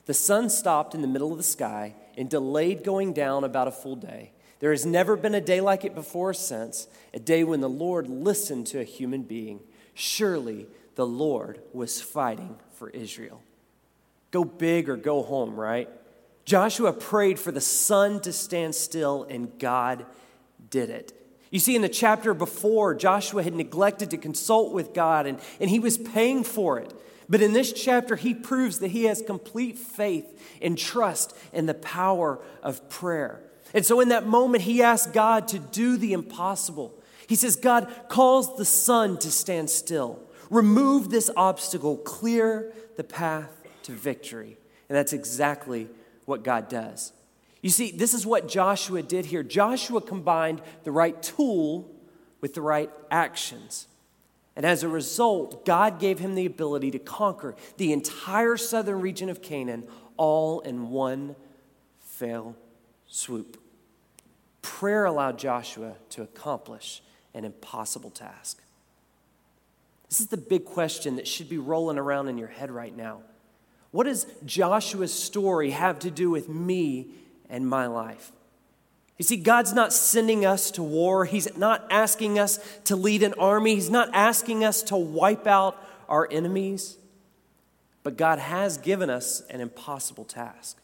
the 0.07 0.15
sun 0.15 0.51
stopped 0.51 0.95
in 0.95 1.03
the 1.03 1.09
middle 1.09 1.33
of 1.33 1.39
the 1.39 1.45
sky 1.45 1.95
and 2.17 2.29
delayed 2.29 2.85
going 2.85 3.13
down 3.13 3.45
about 3.45 3.69
a 3.69 3.73
full 3.73 3.97
day. 3.97 4.33
There 4.59 4.73
has 4.73 4.85
never 4.85 5.17
been 5.17 5.35
a 5.35 5.41
day 5.41 5.61
like 5.61 5.85
it 5.85 5.95
before 5.95 6.31
or 6.31 6.35
since, 6.35 6.89
a 7.15 7.19
day 7.19 7.45
when 7.45 7.61
the 7.61 7.69
Lord 7.69 8.09
listened 8.09 8.67
to 8.69 8.81
a 8.81 8.85
human 8.85 9.23
being. 9.23 9.61
Surely 9.95 10.67
the 10.97 11.07
Lord 11.07 11.61
was 11.73 12.03
fighting 12.03 12.57
for 12.73 12.91
Israel. 12.91 13.43
Go 14.31 14.45
big 14.45 14.89
or 14.89 14.97
go 14.97 15.23
home, 15.23 15.59
right? 15.59 15.89
Joshua 16.45 16.93
prayed 16.93 17.39
for 17.39 17.53
the 17.53 17.61
sun 17.61 18.21
to 18.21 18.33
stand 18.33 18.75
still, 18.75 19.25
and 19.29 19.59
God 19.59 20.07
did 20.69 20.91
it. 20.91 21.13
You 21.51 21.59
see, 21.59 21.75
in 21.75 21.83
the 21.83 21.89
chapter 21.89 22.33
before, 22.33 22.95
Joshua 22.95 23.43
had 23.43 23.55
neglected 23.55 24.11
to 24.11 24.17
consult 24.17 24.73
with 24.73 24.95
God, 24.95 25.27
and, 25.27 25.39
and 25.61 25.69
he 25.69 25.81
was 25.81 25.99
paying 25.99 26.45
for 26.45 26.79
it. 26.79 26.93
But 27.29 27.43
in 27.43 27.53
this 27.53 27.73
chapter, 27.73 28.17
he 28.17 28.35
proves 28.35 28.81
that 28.81 28.89
he 28.89 29.05
has 29.05 29.23
complete 29.23 29.79
faith 29.79 30.59
and 30.61 30.77
trust 30.77 31.37
in 31.53 31.67
the 31.67 31.75
power 31.75 32.41
of 32.63 32.89
prayer. 32.89 33.41
And 33.73 33.87
so, 33.87 34.01
in 34.01 34.09
that 34.09 34.27
moment, 34.27 34.65
he 34.65 34.83
asks 34.83 35.11
God 35.11 35.47
to 35.49 35.59
do 35.59 35.97
the 35.97 36.13
impossible. 36.13 36.93
He 37.29 37.37
says, 37.37 37.55
God 37.55 37.89
calls 38.09 38.57
the 38.57 38.65
sun 38.65 39.19
to 39.19 39.31
stand 39.31 39.71
still, 39.71 40.19
remove 40.51 41.11
this 41.11 41.31
obstacle, 41.37 41.97
clear 41.99 42.73
the 42.97 43.05
path 43.05 43.60
to 43.85 43.93
victory. 43.93 44.57
And 44.89 44.97
that's 44.97 45.13
exactly 45.13 45.89
what 46.25 46.43
God 46.43 46.69
does. 46.69 47.13
You 47.63 47.71
see, 47.71 47.91
this 47.91 48.15
is 48.15 48.25
what 48.25 48.49
Joshua 48.49 49.03
did 49.03 49.27
here. 49.27 49.43
Joshua 49.43 50.01
combined 50.01 50.63
the 50.85 50.93
right 50.93 51.21
tool 51.23 51.91
with 52.41 52.55
the 52.55 52.63
right 52.63 52.91
actions. 53.11 53.87
And 54.57 54.65
as 54.67 54.83
a 54.83 54.89
result, 54.89 55.65
God 55.65 56.01
gave 56.01 56.19
him 56.19 56.35
the 56.35 56.47
ability 56.47 56.91
to 56.93 56.99
conquer 56.99 57.55
the 57.77 57.93
entire 57.93 58.57
southern 58.57 59.01
region 59.01 59.29
of 59.29 59.43
Canaan 59.43 59.87
all 60.17 60.61
in 60.61 60.91
one 60.91 61.37
fell 62.01 62.57
swoop. 63.07 63.59
Prayer 64.63 65.05
allowed 65.05 65.39
Joshua 65.39 65.95
to 66.11 66.23
accomplish 66.23 67.03
an 67.35 67.45
impossible 67.45 68.11
task. 68.11 68.63
This 70.09 70.21
is 70.21 70.27
the 70.27 70.37
big 70.37 70.65
question 70.65 71.17
that 71.17 71.29
should 71.29 71.49
be 71.49 71.59
rolling 71.59 71.97
around 71.97 72.29
in 72.29 72.37
your 72.37 72.49
head 72.49 72.71
right 72.71 72.95
now. 72.95 73.21
What 73.91 74.05
does 74.05 74.27
Joshua's 74.45 75.13
story 75.13 75.71
have 75.71 75.99
to 76.01 76.11
do 76.11 76.31
with 76.31 76.49
me 76.49 77.09
and 77.49 77.67
my 77.69 77.87
life? 77.87 78.33
You 79.19 79.25
see, 79.25 79.37
God's 79.37 79.75
not 79.75 79.93
sending 79.93 80.47
us 80.47 80.71
to 80.73 80.83
war. 80.83 81.25
He's 81.25 81.57
not 81.57 81.87
asking 81.91 82.39
us 82.39 82.59
to 82.85 82.97
lead 82.97 83.23
an 83.23 83.35
army. 83.35 83.75
He's 83.75 83.91
not 83.91 84.09
asking 84.15 84.65
us 84.65 84.83
to 84.85 84.97
wipe 84.97 85.47
out 85.47 85.77
our 86.09 86.27
enemies. 86.31 86.97
But 88.03 88.17
God 88.17 88.39
has 88.39 88.79
given 88.79 89.11
us 89.11 89.43
an 89.51 89.61
impossible 89.61 90.25
task. 90.25 90.79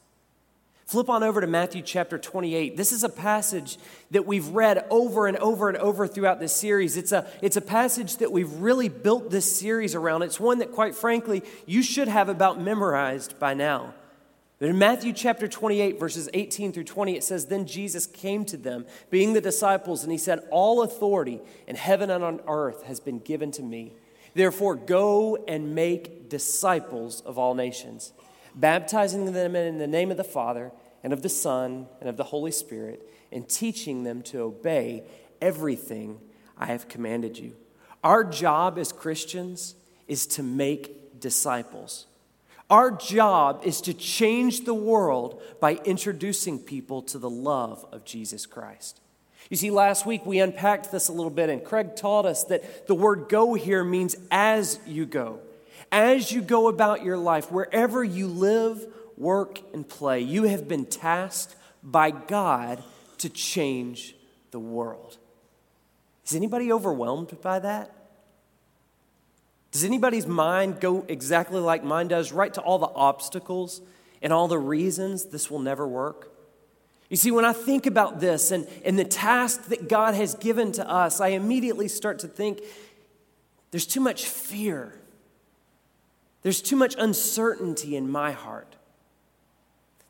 Flip 0.87 1.09
on 1.09 1.25
over 1.25 1.41
to 1.41 1.49
Matthew 1.49 1.83
chapter 1.83 2.17
28. 2.17 2.77
This 2.77 2.93
is 2.93 3.03
a 3.03 3.09
passage 3.09 3.77
that 4.13 4.25
we've 4.25 4.47
read 4.51 4.87
over 4.89 5.27
and 5.27 5.37
over 5.39 5.69
and 5.69 5.77
over 5.79 6.07
throughout 6.07 6.39
this 6.39 6.55
series. 6.55 6.97
It's 6.97 7.11
a, 7.11 7.29
it's 7.43 7.57
a 7.57 7.61
passage 7.61 8.19
that 8.19 8.31
we've 8.31 8.53
really 8.53 8.89
built 8.89 9.29
this 9.33 9.59
series 9.59 9.97
around. 9.97 10.23
It's 10.23 10.39
one 10.39 10.61
that, 10.61 10.71
quite 10.71 10.95
frankly, 10.95 11.43
you 11.67 11.83
should 11.83 12.07
have 12.07 12.29
about 12.29 12.61
memorized 12.61 13.37
by 13.41 13.53
now. 13.53 13.95
But 14.61 14.69
in 14.69 14.79
Matthew 14.79 15.13
chapter 15.13 15.49
28, 15.49 15.99
verses 15.99 16.29
18 16.33 16.73
through 16.73 16.85
20, 16.85 17.17
it 17.17 17.25
says, 17.25 17.47
Then 17.47 17.67
Jesus 17.67 18.07
came 18.07 18.45
to 18.45 18.57
them, 18.57 18.87
being 19.11 19.33
the 19.33 19.41
disciples, 19.41 20.05
and 20.05 20.13
he 20.13 20.19
said, 20.19 20.47
All 20.53 20.83
authority 20.83 21.41
in 21.67 21.75
heaven 21.75 22.11
and 22.11 22.23
on 22.23 22.41
earth 22.47 22.85
has 22.85 23.01
been 23.01 23.19
given 23.19 23.51
to 23.53 23.63
me. 23.65 23.93
Therefore, 24.35 24.77
go 24.77 25.37
and 25.49 25.75
make 25.75 26.29
disciples 26.29 27.23
of 27.23 27.39
all 27.39 27.57
nations 27.57 28.13
baptizing 28.57 29.33
them 29.33 29.55
in 29.55 29.79
the 29.79 29.87
name 29.87 30.11
of 30.11 30.17
the 30.17 30.25
Father 30.25 30.73
and 31.05 31.13
of 31.13 31.23
the 31.23 31.29
Son 31.29 31.87
and 32.01 32.09
of 32.09 32.17
the 32.17 32.25
Holy 32.25 32.51
Spirit, 32.51 33.09
and 33.31 33.49
teaching 33.49 34.03
them 34.03 34.23
to 34.23 34.41
obey 34.41 35.05
everything 35.41 36.19
I 36.57 36.67
have 36.67 36.89
commanded 36.89 37.39
you. 37.39 37.55
Our 38.03 38.25
job 38.25 38.79
as 38.79 38.93
Christians 38.93 39.75
is 40.09 40.27
to 40.29 40.43
make 40.43 41.21
disciples. 41.21 42.07
Our 42.69 42.91
job 42.91 43.63
is 43.65 43.81
to 43.83 43.95
change 43.95 44.65
the 44.65 44.75
world 44.75 45.41
by 45.61 45.75
introducing 45.85 46.59
people 46.59 47.03
to 47.03 47.19
the 47.19 47.31
love 47.31 47.85
of 47.93 48.05
Jesus 48.05 48.47
Christ. 48.47 49.01
You 49.51 49.57
see, 49.57 49.71
last 49.71 50.07
week 50.07 50.27
we 50.27 50.41
unpacked 50.41 50.91
this 50.91 51.09
a 51.09 51.13
little 51.13 51.31
bit, 51.31 51.49
and 51.49 51.63
Craig 51.63 51.95
taught 51.95 52.27
us 52.27 52.45
that 52.45 52.89
the 52.89 52.95
word 52.95 53.29
go 53.29 53.55
here 53.55 53.85
means 53.85 54.17
as 54.31 54.81
you 54.87 55.07
go. 55.07 55.41
As 55.93 56.31
you 56.33 56.43
go 56.43 56.69
about 56.69 57.05
your 57.05 57.17
life, 57.17 57.51
wherever 57.51 58.03
you 58.03 58.27
live, 58.27 58.87
work, 59.17 59.61
and 59.73 59.89
play, 59.89 60.21
you 60.21 60.45
have 60.45 60.69
been 60.69 60.85
tasked 60.85 61.55
by 61.83 62.11
God 62.11 62.83
to 63.19 63.29
change 63.29 64.15
the 64.51 64.59
world. 64.59 65.17
Is 66.27 66.35
anybody 66.35 66.73
overwhelmed 66.73 67.41
by 67.41 67.61
that? 67.61 67.93
Does 69.71 69.85
anybody's 69.85 70.27
mind 70.27 70.81
go 70.81 71.05
exactly 71.07 71.61
like 71.61 71.85
mine 71.85 72.09
does, 72.09 72.33
right 72.33 72.53
to 72.55 72.61
all 72.61 72.79
the 72.79 72.87
obstacles 72.87 73.83
and 74.23 74.33
all 74.33 74.49
the 74.49 74.59
reasons 74.59 75.27
this 75.27 75.51
will 75.51 75.59
never 75.61 75.87
work? 75.87 76.33
You 77.09 77.17
see, 77.17 77.31
when 77.31 77.45
I 77.45 77.53
think 77.53 77.87
about 77.87 78.19
this 78.19 78.51
and, 78.51 78.67
and 78.85 78.99
the 78.99 79.05
task 79.05 79.67
that 79.67 79.89
God 79.89 80.15
has 80.15 80.35
given 80.35 80.73
to 80.73 80.89
us, 80.89 81.21
I 81.21 81.29
immediately 81.29 81.89
start 81.89 82.21
to 82.21 82.29
think 82.29 82.61
there's 83.71 83.87
too 83.87 84.01
much 84.01 84.27
fear. 84.27 84.93
There's 86.47 86.63
too 86.63 86.77
much 86.77 86.95
uncertainty 86.97 87.97
in 87.97 88.09
my 88.09 88.31
heart. 88.31 88.77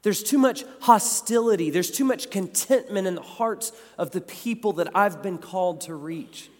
There's 0.02 0.22
too 0.22 0.36
much 0.36 0.66
hostility. 0.80 1.70
There's 1.70 1.90
too 1.90 2.04
much 2.04 2.28
contentment 2.28 3.06
in 3.06 3.14
the 3.14 3.22
hearts 3.22 3.72
of 3.96 4.10
the 4.10 4.20
people 4.20 4.74
that 4.74 4.94
I've 4.94 5.22
been 5.22 5.38
called 5.38 5.80
to 5.80 5.94
reach. 5.94 6.50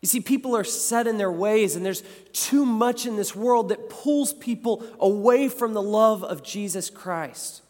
You 0.00 0.08
see, 0.08 0.20
people 0.20 0.56
are 0.56 0.64
set 0.64 1.06
in 1.06 1.18
their 1.18 1.30
ways, 1.30 1.76
and 1.76 1.84
there's 1.84 2.02
too 2.32 2.64
much 2.64 3.04
in 3.04 3.16
this 3.16 3.36
world 3.36 3.68
that 3.68 3.90
pulls 3.90 4.32
people 4.32 4.82
away 4.98 5.50
from 5.50 5.74
the 5.74 5.82
love 5.82 6.24
of 6.24 6.42
Jesus 6.42 6.88
Christ. 6.88 7.60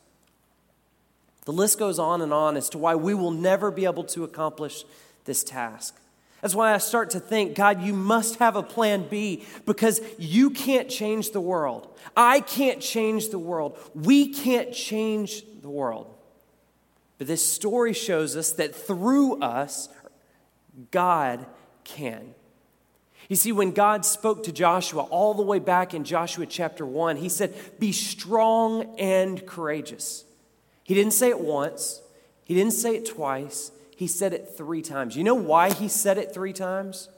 The 1.46 1.52
list 1.52 1.80
goes 1.80 1.98
on 1.98 2.22
and 2.22 2.32
on 2.32 2.56
as 2.56 2.68
to 2.68 2.78
why 2.78 2.94
we 2.94 3.12
will 3.12 3.32
never 3.32 3.72
be 3.72 3.86
able 3.86 4.04
to 4.04 4.22
accomplish 4.22 4.84
this 5.24 5.42
task. 5.42 5.96
That's 6.40 6.54
why 6.54 6.72
I 6.72 6.78
start 6.78 7.10
to 7.10 7.20
think, 7.20 7.56
God, 7.56 7.82
you 7.82 7.92
must 7.92 8.36
have 8.36 8.54
a 8.54 8.62
plan 8.62 9.06
B 9.08 9.44
because 9.66 10.00
you 10.18 10.50
can't 10.50 10.88
change 10.88 11.32
the 11.32 11.40
world. 11.40 11.88
I 12.16 12.40
can't 12.40 12.80
change 12.80 13.30
the 13.30 13.38
world. 13.38 13.76
We 13.94 14.32
can't 14.32 14.72
change 14.72 15.42
the 15.62 15.68
world. 15.68 16.14
But 17.18 17.26
this 17.26 17.44
story 17.44 17.92
shows 17.92 18.36
us 18.36 18.52
that 18.52 18.74
through 18.74 19.40
us, 19.40 19.88
God 20.92 21.44
can. 21.82 22.34
You 23.28 23.36
see, 23.36 23.50
when 23.50 23.72
God 23.72 24.06
spoke 24.06 24.44
to 24.44 24.52
Joshua 24.52 25.02
all 25.02 25.34
the 25.34 25.42
way 25.42 25.58
back 25.58 25.92
in 25.92 26.04
Joshua 26.04 26.46
chapter 26.46 26.86
1, 26.86 27.16
he 27.16 27.28
said, 27.28 27.54
Be 27.78 27.92
strong 27.92 28.94
and 28.98 29.44
courageous. 29.44 30.24
He 30.84 30.94
didn't 30.94 31.12
say 31.12 31.28
it 31.28 31.40
once, 31.40 32.00
he 32.44 32.54
didn't 32.54 32.72
say 32.72 32.96
it 32.96 33.06
twice, 33.06 33.72
he 33.98 34.06
said 34.06 34.32
it 34.32 34.54
three 34.56 34.80
times. 34.80 35.16
You 35.16 35.24
know 35.24 35.34
why 35.34 35.72
he 35.72 35.88
said 35.88 36.18
it 36.18 36.32
three 36.32 36.52
times? 36.52 37.08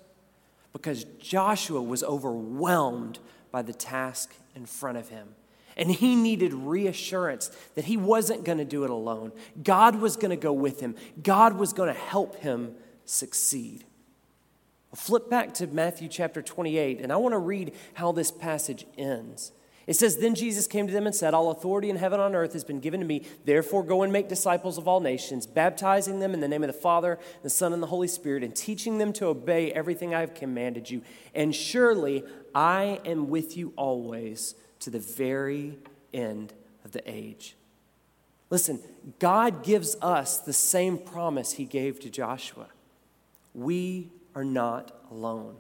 Because 0.73 1.05
Joshua 1.19 1.83
was 1.83 2.03
overwhelmed 2.03 3.19
by 3.53 3.61
the 3.61 3.75
task 3.75 4.35
in 4.57 4.65
front 4.65 4.97
of 4.97 5.11
him. 5.11 5.29
And 5.77 5.91
he 5.91 6.17
needed 6.17 6.55
reassurance 6.55 7.51
that 7.75 7.85
he 7.85 7.99
wasn't 7.99 8.45
going 8.45 8.57
to 8.57 8.65
do 8.65 8.85
it 8.85 8.89
alone. 8.89 9.33
God 9.63 9.97
was 9.97 10.17
going 10.17 10.31
to 10.31 10.39
go 10.39 10.55
with 10.55 10.81
him, 10.81 10.95
God 11.23 11.59
was 11.59 11.75
going 11.75 11.93
to 11.93 12.01
help 12.01 12.37
him 12.37 12.75
succeed. 13.05 13.85
Flip 14.95 15.29
back 15.29 15.53
to 15.55 15.67
Matthew 15.67 16.09
chapter 16.09 16.41
28, 16.41 17.03
and 17.03 17.13
I 17.13 17.17
want 17.17 17.35
to 17.35 17.39
read 17.39 17.75
how 17.93 18.11
this 18.13 18.31
passage 18.31 18.87
ends. 18.97 19.53
It 19.91 19.97
says, 19.97 20.19
Then 20.19 20.37
Jesus 20.37 20.69
came 20.69 20.87
to 20.87 20.93
them 20.93 21.05
and 21.07 21.15
said, 21.17 21.35
All 21.35 21.51
authority 21.51 21.91
in 21.91 21.97
heaven 21.97 22.21
and 22.21 22.27
on 22.27 22.41
earth 22.41 22.53
has 22.53 22.63
been 22.63 22.79
given 22.79 23.01
to 23.01 23.07
me. 23.07 23.27
Therefore, 23.45 23.83
go 23.83 24.05
and 24.05 24.13
make 24.13 24.29
disciples 24.29 24.79
of 24.79 24.87
all 24.87 25.01
nations, 25.01 25.49
baptizing 25.49 26.21
them 26.21 26.33
in 26.33 26.39
the 26.39 26.47
name 26.47 26.63
of 26.63 26.69
the 26.69 26.73
Father, 26.73 27.19
the 27.43 27.51
Son, 27.51 27.73
and 27.73 27.83
the 27.83 27.89
Holy 27.89 28.07
Spirit, 28.07 28.45
and 28.45 28.55
teaching 28.55 28.99
them 28.99 29.13
to 29.15 29.27
obey 29.27 29.73
everything 29.73 30.15
I 30.15 30.21
have 30.21 30.33
commanded 30.33 30.89
you. 30.89 31.03
And 31.35 31.53
surely 31.53 32.23
I 32.55 33.01
am 33.05 33.31
with 33.31 33.57
you 33.57 33.73
always 33.75 34.55
to 34.79 34.91
the 34.91 35.01
very 35.01 35.77
end 36.15 36.53
of 36.85 36.93
the 36.93 37.03
age. 37.11 37.57
Listen, 38.49 38.79
God 39.19 39.65
gives 39.65 39.97
us 40.01 40.39
the 40.39 40.53
same 40.53 40.99
promise 40.99 41.55
he 41.55 41.65
gave 41.65 41.99
to 41.99 42.11
Joshua. 42.11 42.69
We 43.55 44.13
are 44.37 44.45
not 44.45 44.93
alone. 45.11 45.57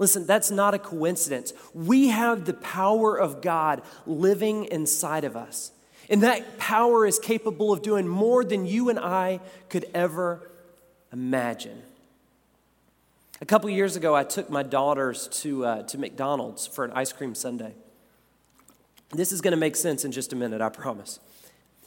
Listen, 0.00 0.24
that's 0.24 0.50
not 0.50 0.72
a 0.72 0.78
coincidence. 0.78 1.52
We 1.74 2.08
have 2.08 2.46
the 2.46 2.54
power 2.54 3.16
of 3.16 3.42
God 3.42 3.82
living 4.06 4.64
inside 4.64 5.24
of 5.24 5.36
us. 5.36 5.72
And 6.08 6.22
that 6.22 6.58
power 6.58 7.04
is 7.04 7.18
capable 7.18 7.70
of 7.70 7.82
doing 7.82 8.08
more 8.08 8.42
than 8.42 8.64
you 8.64 8.88
and 8.88 8.98
I 8.98 9.40
could 9.68 9.84
ever 9.92 10.50
imagine. 11.12 11.82
A 13.42 13.44
couple 13.44 13.68
years 13.68 13.94
ago, 13.94 14.16
I 14.16 14.24
took 14.24 14.48
my 14.48 14.62
daughters 14.62 15.28
to, 15.42 15.66
uh, 15.66 15.82
to 15.82 15.98
McDonald's 15.98 16.66
for 16.66 16.86
an 16.86 16.92
ice 16.92 17.12
cream 17.12 17.34
sundae. 17.34 17.72
This 19.10 19.32
is 19.32 19.42
going 19.42 19.52
to 19.52 19.58
make 19.58 19.76
sense 19.76 20.06
in 20.06 20.12
just 20.12 20.32
a 20.32 20.36
minute, 20.36 20.62
I 20.62 20.70
promise. 20.70 21.20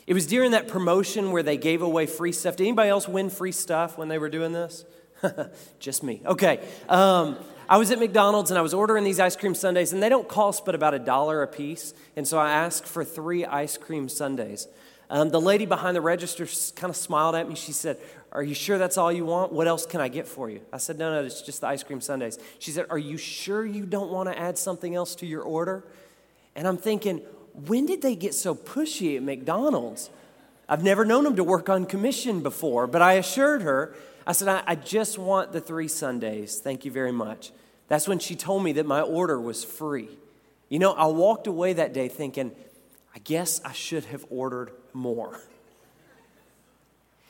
It 0.05 0.13
was 0.13 0.27
during 0.27 0.51
that 0.51 0.67
promotion 0.67 1.32
where 1.32 1.43
they 1.43 1.58
gave 1.58 1.82
away 1.82 2.05
free 2.05 2.32
stuff. 2.32 2.58
Did 2.58 2.65
anybody 2.65 2.89
else 2.89 3.08
win 3.08 3.32
free 3.32 3.51
stuff 3.51 3.98
when 3.98 4.08
they 4.08 4.20
were 4.20 4.29
doing 4.29 4.51
this? 4.51 4.86
Just 5.79 6.03
me. 6.03 6.22
Okay. 6.25 6.60
Um, 6.89 7.38
I 7.73 7.77
was 7.77 7.89
at 7.89 7.97
McDonald's 7.97 8.51
and 8.51 8.57
I 8.59 8.61
was 8.61 8.75
ordering 8.75 9.03
these 9.03 9.19
ice 9.19 9.35
cream 9.35 9.55
sundaes, 9.55 9.93
and 9.93 10.03
they 10.03 10.07
don't 10.07 10.27
cost 10.27 10.63
but 10.63 10.75
about 10.75 10.93
a 10.93 10.99
dollar 10.99 11.41
a 11.41 11.47
piece. 11.47 11.95
And 12.15 12.27
so 12.27 12.37
I 12.37 12.51
asked 12.51 12.85
for 12.85 13.03
three 13.03 13.45
ice 13.45 13.77
cream 13.77 14.09
sundaes. 14.09 14.67
Um, 15.09 15.31
the 15.31 15.41
lady 15.41 15.65
behind 15.65 15.95
the 15.95 16.01
register 16.01 16.45
kind 16.75 16.91
of 16.91 16.95
smiled 16.95 17.33
at 17.33 17.49
me. 17.49 17.55
She 17.55 17.71
said, 17.71 17.97
Are 18.31 18.43
you 18.43 18.53
sure 18.53 18.77
that's 18.77 18.95
all 18.95 19.11
you 19.11 19.25
want? 19.25 19.51
What 19.51 19.65
else 19.65 19.87
can 19.87 20.01
I 20.01 20.07
get 20.07 20.27
for 20.27 20.51
you? 20.51 20.61
I 20.71 20.77
said, 20.77 20.99
No, 20.99 21.15
no, 21.15 21.25
it's 21.25 21.41
just 21.41 21.61
the 21.61 21.67
ice 21.67 21.81
cream 21.81 21.99
sundaes. 21.99 22.37
She 22.59 22.69
said, 22.69 22.85
Are 22.91 22.97
you 22.99 23.17
sure 23.17 23.65
you 23.65 23.87
don't 23.87 24.11
want 24.11 24.29
to 24.29 24.37
add 24.37 24.59
something 24.59 24.93
else 24.93 25.15
to 25.15 25.25
your 25.25 25.41
order? 25.41 25.83
And 26.55 26.67
I'm 26.67 26.77
thinking, 26.77 27.23
When 27.65 27.87
did 27.87 28.03
they 28.03 28.15
get 28.15 28.35
so 28.35 28.53
pushy 28.53 29.17
at 29.17 29.23
McDonald's? 29.23 30.11
I've 30.69 30.83
never 30.83 31.05
known 31.05 31.23
them 31.23 31.37
to 31.37 31.43
work 31.43 31.69
on 31.69 31.87
commission 31.87 32.43
before, 32.43 32.85
but 32.85 33.01
I 33.01 33.13
assured 33.13 33.63
her 33.63 33.95
I 34.25 34.31
said, 34.31 34.47
I, 34.47 34.63
I 34.67 34.75
just 34.75 35.17
want 35.17 35.51
the 35.51 35.59
three 35.59 35.87
sundaes. 35.87 36.59
Thank 36.59 36.85
you 36.85 36.91
very 36.91 37.11
much. 37.11 37.51
That's 37.87 38.07
when 38.07 38.19
she 38.19 38.35
told 38.35 38.63
me 38.63 38.71
that 38.73 38.85
my 38.85 39.01
order 39.01 39.39
was 39.39 39.63
free. 39.63 40.09
You 40.69 40.79
know, 40.79 40.93
I 40.93 41.05
walked 41.07 41.47
away 41.47 41.73
that 41.73 41.93
day 41.93 42.07
thinking, 42.07 42.51
I 43.15 43.19
guess 43.19 43.61
I 43.63 43.73
should 43.73 44.05
have 44.05 44.25
ordered 44.29 44.71
more. 44.93 45.39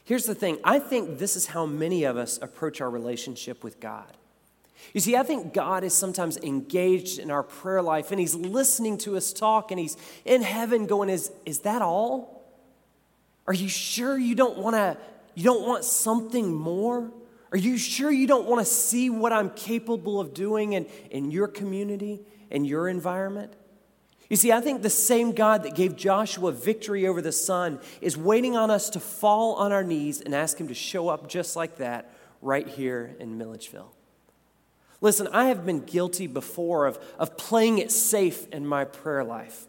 Here's 0.06 0.26
the 0.26 0.36
thing 0.36 0.60
I 0.64 0.80
think 0.80 1.18
this 1.18 1.36
is 1.36 1.48
how 1.48 1.66
many 1.66 2.04
of 2.04 2.18
us 2.18 2.40
approach 2.42 2.82
our 2.82 2.90
relationship 2.90 3.64
with 3.64 3.80
God. 3.80 4.12
You 4.94 5.00
see, 5.00 5.16
I 5.16 5.24
think 5.24 5.54
God 5.54 5.84
is 5.84 5.94
sometimes 5.94 6.38
engaged 6.38 7.20
in 7.20 7.32
our 7.32 7.44
prayer 7.44 7.82
life 7.82 8.12
and 8.12 8.20
He's 8.20 8.36
listening 8.36 8.98
to 9.00 9.16
us 9.16 9.32
talk 9.32 9.72
and 9.72 9.80
He's 9.80 9.96
in 10.26 10.42
heaven 10.42 10.88
going, 10.88 11.10
Is, 11.10 11.32
is 11.46 11.60
that 11.60 11.82
all? 11.82 12.44
Are 13.48 13.54
you 13.54 13.70
sure 13.70 14.18
you 14.18 14.36
don't 14.36 14.58
want 14.58 14.76
to 14.76 14.98
you 15.36 15.44
don't 15.44 15.68
want 15.68 15.84
something 15.84 16.54
more? 16.54 17.12
Are 17.54 17.58
you 17.58 17.78
sure 17.78 18.12
you 18.12 18.26
don't 18.26 18.48
want 18.48 18.66
to 18.66 18.72
see 18.72 19.12
what 19.12 19.32
I'm 19.32 19.52
capable 19.52 20.20
of 20.20 20.34
doing 20.34 20.74
in, 20.74 20.88
in 21.12 21.30
your 21.30 21.48
community, 21.48 22.20
in 22.50 22.66
your 22.66 22.90
environment? 22.90 23.54
You 24.28 24.38
see, 24.38 24.52
I 24.52 24.60
think 24.60 24.82
the 24.82 24.90
same 24.90 25.34
God 25.34 25.62
that 25.62 25.76
gave 25.76 25.96
Joshua 25.96 26.52
victory 26.52 27.06
over 27.06 27.22
the 27.22 27.32
sun 27.32 27.80
is 28.02 28.18
waiting 28.18 28.58
on 28.58 28.72
us 28.72 28.90
to 28.92 29.00
fall 29.00 29.54
on 29.56 29.72
our 29.72 29.84
knees 29.84 30.20
and 30.20 30.34
ask 30.34 30.58
Him 30.58 30.68
to 30.70 30.74
show 30.74 31.10
up 31.10 31.30
just 31.30 31.56
like 31.56 31.78
that 31.78 32.12
right 32.42 32.68
here 32.68 33.16
in 33.20 33.38
Milledgeville. 33.38 33.94
Listen, 35.00 35.28
I 35.28 35.46
have 35.46 35.64
been 35.64 35.82
guilty 35.82 36.26
before 36.26 36.88
of, 36.88 36.98
of 37.20 37.38
playing 37.38 37.78
it 37.78 37.92
safe 37.92 38.48
in 38.48 38.66
my 38.66 38.84
prayer 38.84 39.24
life. 39.24 39.68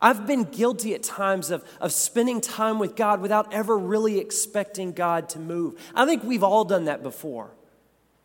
I've 0.00 0.26
been 0.26 0.44
guilty 0.44 0.94
at 0.94 1.02
times 1.02 1.50
of, 1.50 1.64
of 1.80 1.92
spending 1.92 2.40
time 2.40 2.78
with 2.78 2.96
God 2.96 3.20
without 3.20 3.52
ever 3.52 3.78
really 3.78 4.18
expecting 4.18 4.92
God 4.92 5.28
to 5.30 5.38
move. 5.38 5.80
I 5.94 6.04
think 6.04 6.22
we've 6.22 6.42
all 6.42 6.64
done 6.64 6.84
that 6.84 7.02
before. 7.02 7.50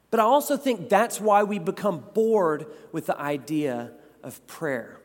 But 0.09 0.19
I 0.19 0.23
also 0.23 0.57
think 0.57 0.89
that's 0.89 1.21
why 1.21 1.43
we 1.43 1.57
become 1.57 2.03
bored 2.13 2.65
with 2.91 3.05
the 3.05 3.17
idea 3.17 3.91
of 4.21 4.45
prayer. 4.47 4.99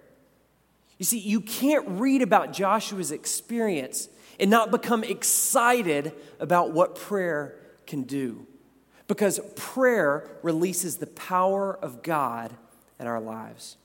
You 0.98 1.04
see, 1.04 1.18
you 1.18 1.40
can't 1.40 1.86
read 2.00 2.22
about 2.22 2.52
Joshua's 2.52 3.12
experience 3.12 4.08
and 4.40 4.50
not 4.50 4.70
become 4.70 5.04
excited 5.04 6.12
about 6.40 6.72
what 6.72 6.96
prayer 6.96 7.56
can 7.86 8.02
do. 8.02 8.46
Because 9.06 9.38
prayer 9.54 10.28
releases 10.42 10.96
the 10.96 11.06
power 11.06 11.78
of 11.80 12.02
God 12.02 12.52
in 12.98 13.06
our 13.06 13.20
lives. 13.20 13.76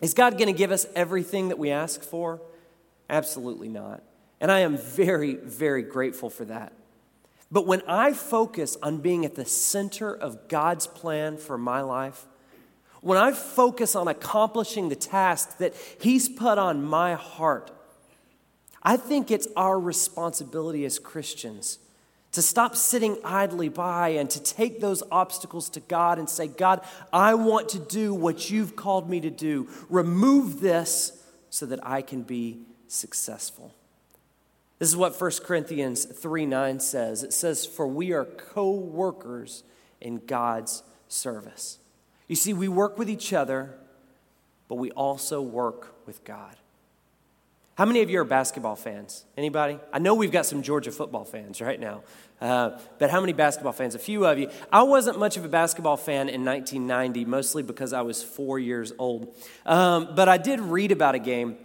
Is 0.00 0.14
God 0.14 0.38
going 0.38 0.46
to 0.46 0.52
give 0.52 0.70
us 0.70 0.86
everything 0.94 1.48
that 1.48 1.58
we 1.58 1.70
ask 1.70 2.02
for? 2.02 2.40
Absolutely 3.10 3.68
not. 3.68 4.02
And 4.40 4.52
I 4.52 4.60
am 4.60 4.76
very, 4.76 5.34
very 5.34 5.82
grateful 5.82 6.30
for 6.30 6.44
that. 6.44 6.72
But 7.50 7.66
when 7.66 7.82
I 7.88 8.12
focus 8.12 8.76
on 8.82 8.98
being 8.98 9.24
at 9.24 9.34
the 9.34 9.44
center 9.44 10.14
of 10.14 10.48
God's 10.48 10.86
plan 10.86 11.36
for 11.38 11.58
my 11.58 11.80
life, 11.80 12.26
when 13.00 13.18
I 13.18 13.32
focus 13.32 13.96
on 13.96 14.06
accomplishing 14.06 14.88
the 14.88 14.96
task 14.96 15.58
that 15.58 15.74
He's 16.00 16.28
put 16.28 16.58
on 16.58 16.84
my 16.84 17.14
heart, 17.14 17.70
I 18.82 18.96
think 18.96 19.30
it's 19.30 19.48
our 19.56 19.78
responsibility 19.78 20.84
as 20.84 20.98
Christians 20.98 21.78
to 22.32 22.42
stop 22.42 22.76
sitting 22.76 23.16
idly 23.24 23.68
by 23.68 24.10
and 24.10 24.28
to 24.30 24.42
take 24.42 24.80
those 24.80 25.02
obstacles 25.10 25.70
to 25.70 25.80
God 25.80 26.18
and 26.18 26.28
say, 26.28 26.46
God, 26.46 26.82
I 27.12 27.34
want 27.34 27.70
to 27.70 27.78
do 27.78 28.12
what 28.12 28.50
you've 28.50 28.76
called 28.76 29.08
me 29.08 29.20
to 29.20 29.30
do. 29.30 29.68
Remove 29.88 30.60
this 30.60 31.22
so 31.50 31.66
that 31.66 31.84
I 31.86 32.02
can 32.02 32.22
be 32.22 32.60
successful. 32.86 33.74
This 34.78 34.88
is 34.88 34.96
what 34.96 35.20
1 35.20 35.30
Corinthians 35.44 36.04
3 36.04 36.46
9 36.46 36.80
says. 36.80 37.22
It 37.22 37.32
says, 37.32 37.66
For 37.66 37.86
we 37.86 38.12
are 38.12 38.24
co 38.24 38.70
workers 38.70 39.64
in 40.00 40.22
God's 40.26 40.82
service. 41.08 41.78
You 42.28 42.36
see, 42.36 42.52
we 42.52 42.68
work 42.68 42.98
with 42.98 43.08
each 43.08 43.32
other, 43.32 43.74
but 44.68 44.76
we 44.76 44.90
also 44.92 45.40
work 45.40 45.94
with 46.06 46.22
God. 46.24 46.56
How 47.78 47.84
many 47.84 48.02
of 48.02 48.10
you 48.10 48.18
are 48.18 48.24
basketball 48.24 48.74
fans? 48.74 49.24
Anybody? 49.36 49.78
I 49.92 50.00
know 50.00 50.16
we've 50.16 50.32
got 50.32 50.46
some 50.46 50.62
Georgia 50.62 50.90
football 50.90 51.24
fans 51.24 51.60
right 51.60 51.78
now, 51.78 52.02
uh, 52.40 52.70
but 52.98 53.08
how 53.08 53.20
many 53.20 53.32
basketball 53.32 53.70
fans? 53.70 53.94
A 53.94 54.00
few 54.00 54.26
of 54.26 54.36
you. 54.36 54.50
I 54.72 54.82
wasn't 54.82 55.20
much 55.20 55.36
of 55.36 55.44
a 55.44 55.48
basketball 55.48 55.96
fan 55.96 56.28
in 56.28 56.44
1990, 56.44 57.24
mostly 57.26 57.62
because 57.62 57.92
I 57.92 58.00
was 58.00 58.20
four 58.20 58.58
years 58.58 58.92
old. 58.98 59.32
Um, 59.64 60.08
but 60.16 60.28
I 60.28 60.38
did 60.38 60.58
read 60.58 60.90
about 60.90 61.14
a 61.14 61.20
game 61.20 61.56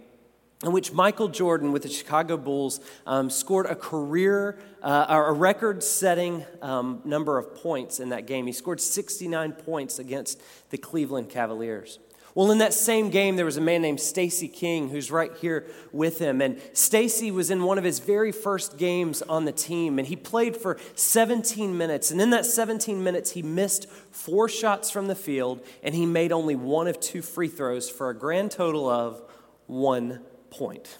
in 0.62 0.70
which 0.70 0.92
Michael 0.92 1.26
Jordan 1.26 1.72
with 1.72 1.82
the 1.82 1.88
Chicago 1.88 2.36
Bulls 2.36 2.78
um, 3.08 3.28
scored 3.28 3.66
a 3.66 3.74
career, 3.74 4.56
uh, 4.84 5.06
a 5.08 5.32
record 5.32 5.82
setting 5.82 6.44
um, 6.62 7.02
number 7.04 7.38
of 7.38 7.56
points 7.56 7.98
in 7.98 8.10
that 8.10 8.28
game. 8.28 8.46
He 8.46 8.52
scored 8.52 8.80
69 8.80 9.50
points 9.50 9.98
against 9.98 10.40
the 10.70 10.78
Cleveland 10.78 11.28
Cavaliers. 11.28 11.98
Well, 12.34 12.50
in 12.50 12.58
that 12.58 12.74
same 12.74 13.10
game, 13.10 13.36
there 13.36 13.44
was 13.44 13.56
a 13.56 13.60
man 13.60 13.80
named 13.80 14.00
Stacy 14.00 14.48
King 14.48 14.88
who's 14.88 15.08
right 15.12 15.30
here 15.36 15.66
with 15.92 16.18
him. 16.18 16.40
And 16.40 16.60
Stacy 16.72 17.30
was 17.30 17.48
in 17.48 17.62
one 17.62 17.78
of 17.78 17.84
his 17.84 18.00
very 18.00 18.32
first 18.32 18.76
games 18.76 19.22
on 19.22 19.44
the 19.44 19.52
team, 19.52 20.00
and 20.00 20.08
he 20.08 20.16
played 20.16 20.56
for 20.56 20.76
17 20.96 21.78
minutes. 21.78 22.10
And 22.10 22.20
in 22.20 22.30
that 22.30 22.44
17 22.44 23.04
minutes, 23.04 23.32
he 23.32 23.42
missed 23.42 23.88
four 24.10 24.48
shots 24.48 24.90
from 24.90 25.06
the 25.06 25.14
field, 25.14 25.64
and 25.84 25.94
he 25.94 26.06
made 26.06 26.32
only 26.32 26.56
one 26.56 26.88
of 26.88 26.98
two 26.98 27.22
free 27.22 27.48
throws 27.48 27.88
for 27.88 28.10
a 28.10 28.14
grand 28.14 28.50
total 28.50 28.88
of 28.88 29.22
one 29.68 30.20
point. 30.50 30.98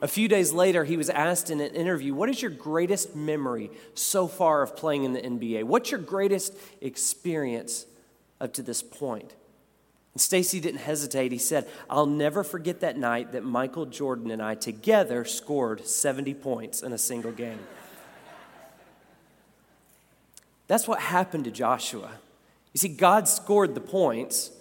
A 0.00 0.08
few 0.08 0.28
days 0.28 0.52
later, 0.52 0.84
he 0.84 0.96
was 0.96 1.10
asked 1.10 1.50
in 1.50 1.60
an 1.60 1.74
interview, 1.74 2.14
What 2.14 2.28
is 2.28 2.40
your 2.40 2.52
greatest 2.52 3.16
memory 3.16 3.70
so 3.94 4.28
far 4.28 4.62
of 4.62 4.76
playing 4.76 5.02
in 5.02 5.12
the 5.12 5.20
NBA? 5.20 5.64
What's 5.64 5.90
your 5.90 5.98
greatest 5.98 6.54
experience 6.80 7.86
up 8.40 8.52
to 8.54 8.62
this 8.62 8.82
point? 8.82 9.34
And 10.16 10.20
Stacy 10.22 10.60
didn't 10.60 10.80
hesitate. 10.80 11.30
He 11.30 11.36
said, 11.36 11.68
I'll 11.90 12.06
never 12.06 12.42
forget 12.42 12.80
that 12.80 12.96
night 12.96 13.32
that 13.32 13.44
Michael 13.44 13.84
Jordan 13.84 14.30
and 14.30 14.40
I 14.40 14.54
together 14.54 15.26
scored 15.26 15.86
70 15.86 16.32
points 16.32 16.82
in 16.82 16.94
a 16.94 16.96
single 16.96 17.32
game. 17.32 17.58
That's 20.68 20.88
what 20.88 21.00
happened 21.00 21.44
to 21.44 21.50
Joshua. 21.50 22.12
You 22.72 22.78
see, 22.78 22.88
God 22.88 23.28
scored 23.28 23.74
the 23.74 23.82
points. 23.82 24.52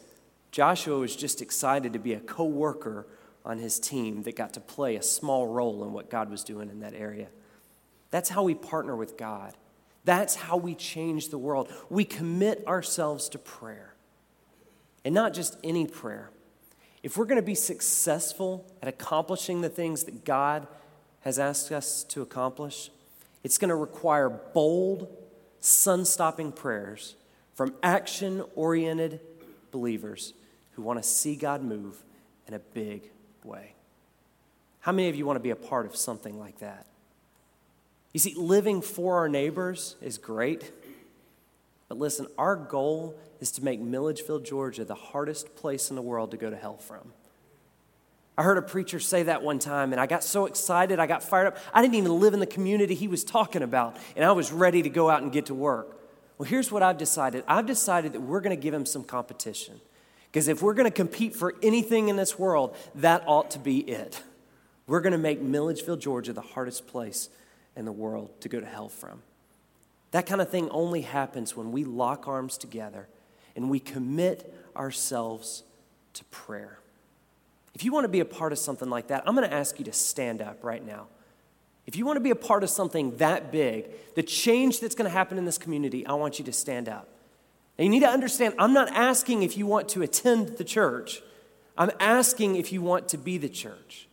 Joshua 0.52 1.00
was 1.00 1.16
just 1.16 1.42
excited 1.42 1.94
to 1.94 2.00
be 2.00 2.12
a 2.12 2.20
co 2.20 2.44
worker 2.44 3.08
on 3.46 3.58
his 3.58 3.80
team 3.80 4.24
that 4.24 4.36
got 4.36 4.52
to 4.56 4.60
play 4.60 4.98
a 4.98 5.02
small 5.02 5.48
role 5.48 5.86
in 5.86 5.94
what 5.94 6.10
God 6.10 6.30
was 6.30 6.44
doing 6.44 6.70
in 6.70 6.82
that 6.82 6.94
area. 6.94 7.28
That's 8.12 8.28
how 8.28 8.44
we 8.44 8.56
partner 8.56 8.98
with 8.98 9.16
God. 9.16 9.54
That's 10.04 10.36
how 10.36 10.58
we 10.58 10.76
change 10.76 11.30
the 11.30 11.38
world. 11.38 11.72
We 11.90 12.04
commit 12.04 12.68
ourselves 12.68 13.30
to 13.30 13.40
prayer. 13.40 13.95
And 15.06 15.16
not 15.16 15.34
just 15.34 15.58
any 15.64 15.88
prayer. 15.88 16.32
If 17.04 17.16
we're 17.16 17.26
going 17.26 17.40
to 17.40 17.46
be 17.46 17.56
successful 17.56 18.66
at 18.82 18.90
accomplishing 18.90 19.62
the 19.62 19.70
things 19.70 20.04
that 20.06 20.26
God 20.26 20.68
has 21.22 21.40
asked 21.40 21.72
us 21.72 22.04
to 22.06 22.22
accomplish, 22.22 22.90
it's 23.44 23.60
going 23.60 23.70
to 23.70 23.76
require 23.76 24.28
bold, 24.28 25.08
sun 25.60 26.04
stopping 26.04 26.52
prayers 26.52 27.16
from 27.54 27.76
action 27.84 28.44
oriented 28.56 29.20
believers 29.72 30.34
who 30.74 30.82
want 30.82 31.02
to 31.02 31.08
see 31.08 31.36
God 31.36 31.64
move 31.64 32.04
in 32.48 32.56
a 32.56 32.60
big 32.60 33.04
way. 33.44 33.74
How 34.80 34.92
many 34.92 35.10
of 35.10 35.16
you 35.16 35.26
want 35.26 35.38
to 35.38 35.44
be 35.44 35.52
a 35.52 35.56
part 35.56 35.86
of 35.86 35.96
something 35.96 36.40
like 36.40 36.60
that? 36.60 36.88
You 38.14 38.20
see, 38.20 38.34
living 38.36 38.82
for 38.82 39.18
our 39.18 39.30
neighbors 39.30 39.96
is 40.02 40.18
great. 40.18 40.72
But 41.88 42.00
listen, 42.00 42.28
our 42.38 42.56
goal 42.56 43.20
is 43.40 43.52
to 43.52 43.64
make 43.64 43.80
Milledgeville, 43.80 44.40
Georgia, 44.40 44.86
the 44.86 44.96
hardest 44.96 45.56
place 45.56 45.90
in 45.90 45.96
the 45.96 46.02
world 46.02 46.32
to 46.32 46.38
go 46.38 46.50
to 46.50 46.56
hell 46.56 46.78
from. 46.78 47.14
I 48.38 48.44
heard 48.44 48.58
a 48.58 48.62
preacher 48.62 49.00
say 49.00 49.24
that 49.24 49.44
one 49.44 49.60
time, 49.60 49.94
and 49.94 50.02
I 50.02 50.08
got 50.08 50.24
so 50.24 50.46
excited, 50.46 51.00
I 51.00 51.08
got 51.08 51.24
fired 51.24 51.48
up. 51.48 51.58
I 51.74 51.82
didn't 51.82 51.96
even 51.96 52.20
live 52.20 52.34
in 52.34 52.40
the 52.40 52.46
community 52.46 52.94
he 52.96 53.08
was 53.08 53.24
talking 53.24 53.62
about, 53.62 53.96
and 54.16 54.26
I 54.26 54.32
was 54.34 54.52
ready 54.52 54.82
to 54.82 54.90
go 54.90 55.10
out 55.10 55.22
and 55.22 55.32
get 55.32 55.46
to 55.46 55.54
work. 55.54 56.02
Well, 56.38 56.50
here's 56.50 56.70
what 56.72 56.84
I've 56.84 56.98
decided 56.98 57.44
I've 57.48 57.66
decided 57.66 58.14
that 58.14 58.20
we're 58.20 58.42
going 58.42 58.56
to 58.56 58.62
give 58.62 58.74
him 58.74 58.86
some 58.86 59.04
competition. 59.04 59.80
Because 60.32 60.50
if 60.50 60.62
we're 60.62 60.74
going 60.74 60.90
to 60.90 60.92
compete 60.92 61.34
for 61.34 61.56
anything 61.64 62.10
in 62.10 62.18
this 62.18 62.38
world, 62.38 62.76
that 62.96 63.24
ought 63.26 63.52
to 63.52 63.60
be 63.60 63.80
it. 63.80 64.22
We're 64.86 65.00
going 65.00 65.14
to 65.14 65.18
make 65.18 65.42
Milledgeville, 65.42 65.96
Georgia, 65.96 66.34
the 66.34 66.42
hardest 66.42 66.88
place 66.88 67.30
in 67.78 67.86
the 67.86 67.94
world 67.94 68.42
to 68.42 68.50
go 68.50 68.60
to 68.60 68.66
hell 68.66 68.90
from. 68.90 69.22
That 70.16 70.28
kind 70.28 70.40
of 70.40 70.50
thing 70.50 70.70
only 70.70 71.02
happens 71.02 71.58
when 71.58 71.74
we 71.74 71.84
lock 71.84 72.26
arms 72.26 72.58
together 72.58 73.10
and 73.54 73.70
we 73.70 73.82
commit 73.82 74.56
ourselves 74.74 75.64
to 76.14 76.24
prayer. 76.26 76.80
If 77.74 77.84
you 77.84 77.92
want 77.92 78.06
to 78.06 78.10
be 78.10 78.22
a 78.22 78.26
part 78.26 78.54
of 78.54 78.58
something 78.58 78.90
like 78.90 79.08
that, 79.08 79.24
I'm 79.28 79.36
going 79.36 79.46
to 79.46 79.54
ask 79.54 79.78
you 79.78 79.84
to 79.84 79.92
stand 79.92 80.42
up 80.42 80.64
right 80.64 80.86
now. 80.86 81.08
If 81.86 81.98
you 81.98 82.06
want 82.06 82.16
to 82.16 82.22
be 82.22 82.30
a 82.30 82.36
part 82.36 82.64
of 82.64 82.70
something 82.70 83.18
that 83.18 83.52
big, 83.52 83.88
the 84.16 84.24
change 84.24 84.80
that's 84.80 84.96
going 84.96 85.04
to 85.04 85.14
happen 85.14 85.38
in 85.38 85.44
this 85.44 85.58
community, 85.58 86.08
I 86.08 86.14
want 86.14 86.40
you 86.40 86.46
to 86.46 86.54
stand 86.54 86.88
up. 86.88 87.10
And 87.78 87.84
you 87.84 87.92
need 87.92 88.06
to 88.06 88.10
understand, 88.10 88.54
I'm 88.58 88.72
not 88.72 88.88
asking 88.94 89.44
if 89.44 89.58
you 89.58 89.66
want 89.66 89.90
to 89.90 90.02
attend 90.02 90.58
the 90.58 90.64
church. 90.64 91.22
I'm 91.78 91.92
asking 92.00 92.56
if 92.56 92.72
you 92.72 92.82
want 92.82 93.10
to 93.10 93.18
be 93.18 93.38
the 93.38 93.50
church. 93.50 94.08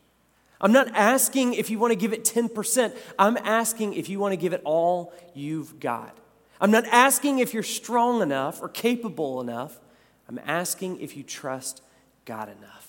I'm 0.63 0.73
not 0.73 0.89
asking 0.95 1.55
if 1.55 1.71
you 1.71 1.79
want 1.79 1.91
to 1.91 1.97
give 1.97 2.13
it 2.13 2.25
10%. 2.25 2.97
I'm 3.19 3.37
asking 3.39 3.95
if 3.95 4.09
you 4.09 4.21
want 4.21 4.33
to 4.33 4.37
give 4.37 4.53
it 4.53 4.63
all 4.65 5.13
you've 5.35 5.81
got. 5.81 6.17
I'm 6.61 6.71
not 6.71 6.87
asking 6.87 7.41
if 7.41 7.53
you're 7.53 7.65
strong 7.65 8.23
enough 8.23 8.63
or 8.63 8.69
capable 8.69 9.41
enough. 9.41 9.81
I'm 10.29 10.41
asking 10.47 11.01
if 11.01 11.17
you 11.17 11.25
trust 11.25 11.83
God 12.25 12.49
enough. 12.49 12.89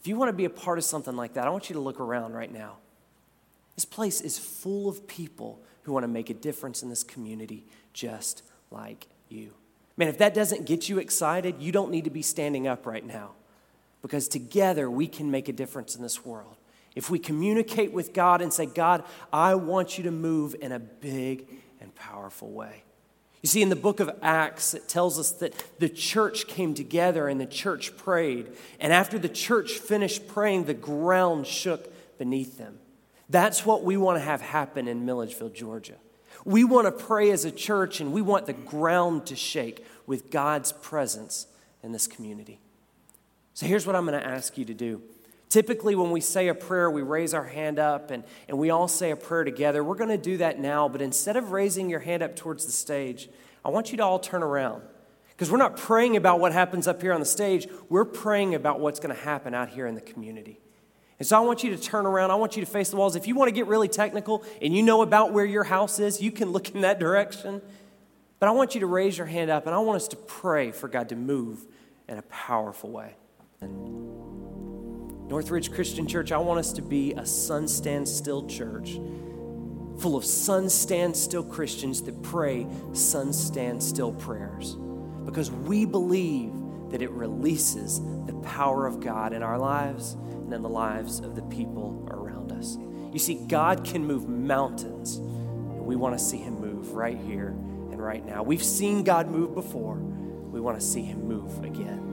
If 0.00 0.06
you 0.06 0.16
want 0.16 0.28
to 0.28 0.32
be 0.32 0.44
a 0.44 0.50
part 0.50 0.78
of 0.78 0.84
something 0.84 1.16
like 1.16 1.34
that, 1.34 1.46
I 1.46 1.50
want 1.50 1.68
you 1.68 1.74
to 1.74 1.80
look 1.80 1.98
around 1.98 2.32
right 2.34 2.52
now. 2.52 2.76
This 3.74 3.84
place 3.84 4.20
is 4.20 4.38
full 4.38 4.88
of 4.88 5.08
people 5.08 5.60
who 5.82 5.92
want 5.92 6.04
to 6.04 6.08
make 6.08 6.30
a 6.30 6.34
difference 6.34 6.84
in 6.84 6.90
this 6.90 7.02
community 7.02 7.66
just 7.92 8.44
like 8.70 9.08
you. 9.28 9.52
Man, 9.96 10.06
if 10.06 10.18
that 10.18 10.34
doesn't 10.34 10.66
get 10.66 10.88
you 10.88 10.98
excited, 10.98 11.56
you 11.60 11.72
don't 11.72 11.90
need 11.90 12.04
to 12.04 12.10
be 12.10 12.22
standing 12.22 12.68
up 12.68 12.86
right 12.86 13.04
now 13.04 13.32
because 14.02 14.28
together 14.28 14.90
we 14.90 15.06
can 15.06 15.30
make 15.30 15.48
a 15.48 15.52
difference 15.52 15.96
in 15.96 16.02
this 16.02 16.24
world. 16.24 16.56
If 16.94 17.08
we 17.08 17.18
communicate 17.18 17.92
with 17.92 18.12
God 18.12 18.42
and 18.42 18.52
say, 18.52 18.66
God, 18.66 19.04
I 19.32 19.54
want 19.54 19.96
you 19.96 20.04
to 20.04 20.10
move 20.10 20.54
in 20.60 20.72
a 20.72 20.78
big 20.78 21.46
and 21.80 21.94
powerful 21.94 22.50
way. 22.50 22.84
You 23.40 23.48
see, 23.48 23.62
in 23.62 23.70
the 23.70 23.76
book 23.76 23.98
of 23.98 24.10
Acts, 24.22 24.74
it 24.74 24.88
tells 24.88 25.18
us 25.18 25.32
that 25.32 25.52
the 25.80 25.88
church 25.88 26.46
came 26.46 26.74
together 26.74 27.26
and 27.26 27.40
the 27.40 27.46
church 27.46 27.96
prayed. 27.96 28.52
And 28.78 28.92
after 28.92 29.18
the 29.18 29.28
church 29.28 29.72
finished 29.72 30.28
praying, 30.28 30.64
the 30.64 30.74
ground 30.74 31.46
shook 31.46 31.92
beneath 32.18 32.58
them. 32.58 32.78
That's 33.28 33.66
what 33.66 33.82
we 33.82 33.96
want 33.96 34.18
to 34.18 34.24
have 34.24 34.42
happen 34.42 34.86
in 34.86 35.06
Milledgeville, 35.06 35.48
Georgia. 35.48 35.96
We 36.44 36.62
want 36.62 36.86
to 36.86 36.92
pray 36.92 37.30
as 37.30 37.44
a 37.44 37.50
church 37.50 38.00
and 38.00 38.12
we 38.12 38.22
want 38.22 38.46
the 38.46 38.52
ground 38.52 39.26
to 39.26 39.36
shake 39.36 39.84
with 40.06 40.30
God's 40.30 40.70
presence 40.70 41.46
in 41.82 41.92
this 41.92 42.06
community. 42.06 42.60
So 43.54 43.66
here's 43.66 43.86
what 43.86 43.96
I'm 43.96 44.06
going 44.06 44.20
to 44.20 44.26
ask 44.26 44.56
you 44.56 44.64
to 44.64 44.74
do. 44.74 45.02
Typically, 45.48 45.94
when 45.94 46.10
we 46.10 46.20
say 46.22 46.48
a 46.48 46.54
prayer, 46.54 46.90
we 46.90 47.02
raise 47.02 47.34
our 47.34 47.44
hand 47.44 47.78
up 47.78 48.10
and, 48.10 48.24
and 48.48 48.56
we 48.56 48.70
all 48.70 48.88
say 48.88 49.10
a 49.10 49.16
prayer 49.16 49.44
together. 49.44 49.84
We're 49.84 49.96
going 49.96 50.08
to 50.08 50.16
do 50.16 50.38
that 50.38 50.58
now, 50.58 50.88
but 50.88 51.02
instead 51.02 51.36
of 51.36 51.52
raising 51.52 51.90
your 51.90 52.00
hand 52.00 52.22
up 52.22 52.34
towards 52.34 52.64
the 52.64 52.72
stage, 52.72 53.28
I 53.62 53.68
want 53.68 53.90
you 53.90 53.98
to 53.98 54.04
all 54.04 54.18
turn 54.18 54.42
around. 54.42 54.82
Because 55.28 55.50
we're 55.50 55.58
not 55.58 55.76
praying 55.76 56.16
about 56.16 56.40
what 56.40 56.52
happens 56.52 56.86
up 56.86 57.02
here 57.02 57.12
on 57.12 57.20
the 57.20 57.26
stage, 57.26 57.66
we're 57.90 58.06
praying 58.06 58.54
about 58.54 58.80
what's 58.80 59.00
going 59.00 59.14
to 59.14 59.20
happen 59.20 59.54
out 59.54 59.68
here 59.68 59.86
in 59.86 59.94
the 59.94 60.00
community. 60.00 60.58
And 61.18 61.26
so 61.26 61.36
I 61.36 61.40
want 61.40 61.62
you 61.62 61.76
to 61.76 61.80
turn 61.80 62.06
around. 62.06 62.30
I 62.30 62.34
want 62.36 62.56
you 62.56 62.64
to 62.64 62.70
face 62.70 62.90
the 62.90 62.96
walls. 62.96 63.14
If 63.14 63.26
you 63.26 63.34
want 63.34 63.48
to 63.48 63.52
get 63.52 63.66
really 63.66 63.88
technical 63.88 64.44
and 64.60 64.74
you 64.74 64.82
know 64.82 65.02
about 65.02 65.32
where 65.32 65.44
your 65.44 65.64
house 65.64 65.98
is, 65.98 66.20
you 66.20 66.32
can 66.32 66.50
look 66.50 66.70
in 66.70 66.80
that 66.80 66.98
direction. 66.98 67.60
But 68.38 68.48
I 68.48 68.52
want 68.52 68.74
you 68.74 68.80
to 68.80 68.86
raise 68.86 69.18
your 69.18 69.26
hand 69.26 69.50
up 69.50 69.66
and 69.66 69.74
I 69.74 69.78
want 69.78 69.96
us 69.96 70.08
to 70.08 70.16
pray 70.16 70.72
for 70.72 70.88
God 70.88 71.10
to 71.10 71.16
move 71.16 71.66
in 72.08 72.18
a 72.18 72.22
powerful 72.22 72.90
way. 72.90 73.14
And 73.62 75.28
Northridge 75.28 75.72
Christian 75.72 76.06
Church, 76.06 76.32
I 76.32 76.38
want 76.38 76.58
us 76.58 76.72
to 76.74 76.82
be 76.82 77.12
a 77.12 77.24
sun 77.24 77.68
stand 77.68 78.08
still 78.08 78.46
church 78.46 78.98
full 80.02 80.16
of 80.16 80.24
sun 80.24 80.68
stand 80.68 81.16
still 81.16 81.44
Christians 81.44 82.02
that 82.02 82.22
pray 82.22 82.66
sun 82.92 83.32
stand 83.32 83.80
still 83.80 84.12
prayers 84.12 84.76
because 85.24 85.50
we 85.50 85.84
believe 85.84 86.52
that 86.90 87.02
it 87.02 87.10
releases 87.10 88.00
the 88.26 88.32
power 88.42 88.86
of 88.86 88.98
God 88.98 89.32
in 89.32 89.44
our 89.44 89.58
lives 89.58 90.14
and 90.14 90.52
in 90.52 90.62
the 90.62 90.68
lives 90.68 91.20
of 91.20 91.36
the 91.36 91.42
people 91.42 92.06
around 92.10 92.50
us. 92.50 92.76
You 93.12 93.18
see, 93.18 93.46
God 93.46 93.84
can 93.84 94.04
move 94.04 94.28
mountains, 94.28 95.16
and 95.16 95.86
we 95.86 95.94
want 95.94 96.18
to 96.18 96.22
see 96.22 96.38
Him 96.38 96.60
move 96.60 96.92
right 96.92 97.16
here 97.16 97.48
and 97.48 98.02
right 98.02 98.24
now. 98.26 98.42
We've 98.42 98.62
seen 98.62 99.04
God 99.04 99.28
move 99.28 99.54
before, 99.54 99.96
we 99.96 100.60
want 100.60 100.80
to 100.80 100.84
see 100.84 101.02
Him 101.02 101.28
move 101.28 101.62
again. 101.64 102.11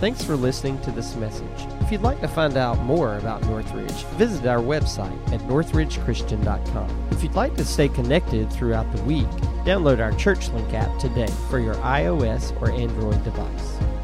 Thanks 0.00 0.22
for 0.22 0.36
listening 0.36 0.80
to 0.82 0.92
this 0.92 1.16
message. 1.16 1.66
If 1.80 1.90
you'd 1.90 2.02
like 2.02 2.20
to 2.20 2.28
find 2.28 2.56
out 2.56 2.78
more 2.78 3.18
about 3.18 3.42
Northridge, 3.46 4.04
visit 4.14 4.46
our 4.46 4.60
website 4.60 5.32
at 5.32 5.40
northridgechristian.com. 5.40 7.08
If 7.10 7.24
you'd 7.24 7.34
like 7.34 7.56
to 7.56 7.64
stay 7.64 7.88
connected 7.88 8.48
throughout 8.52 8.90
the 8.94 9.02
week, 9.02 9.26
download 9.64 9.98
our 9.98 10.12
ChurchLink 10.12 10.72
app 10.72 10.96
today 11.00 11.26
for 11.50 11.58
your 11.58 11.74
iOS 11.76 12.58
or 12.62 12.70
Android 12.70 13.24
device. 13.24 13.97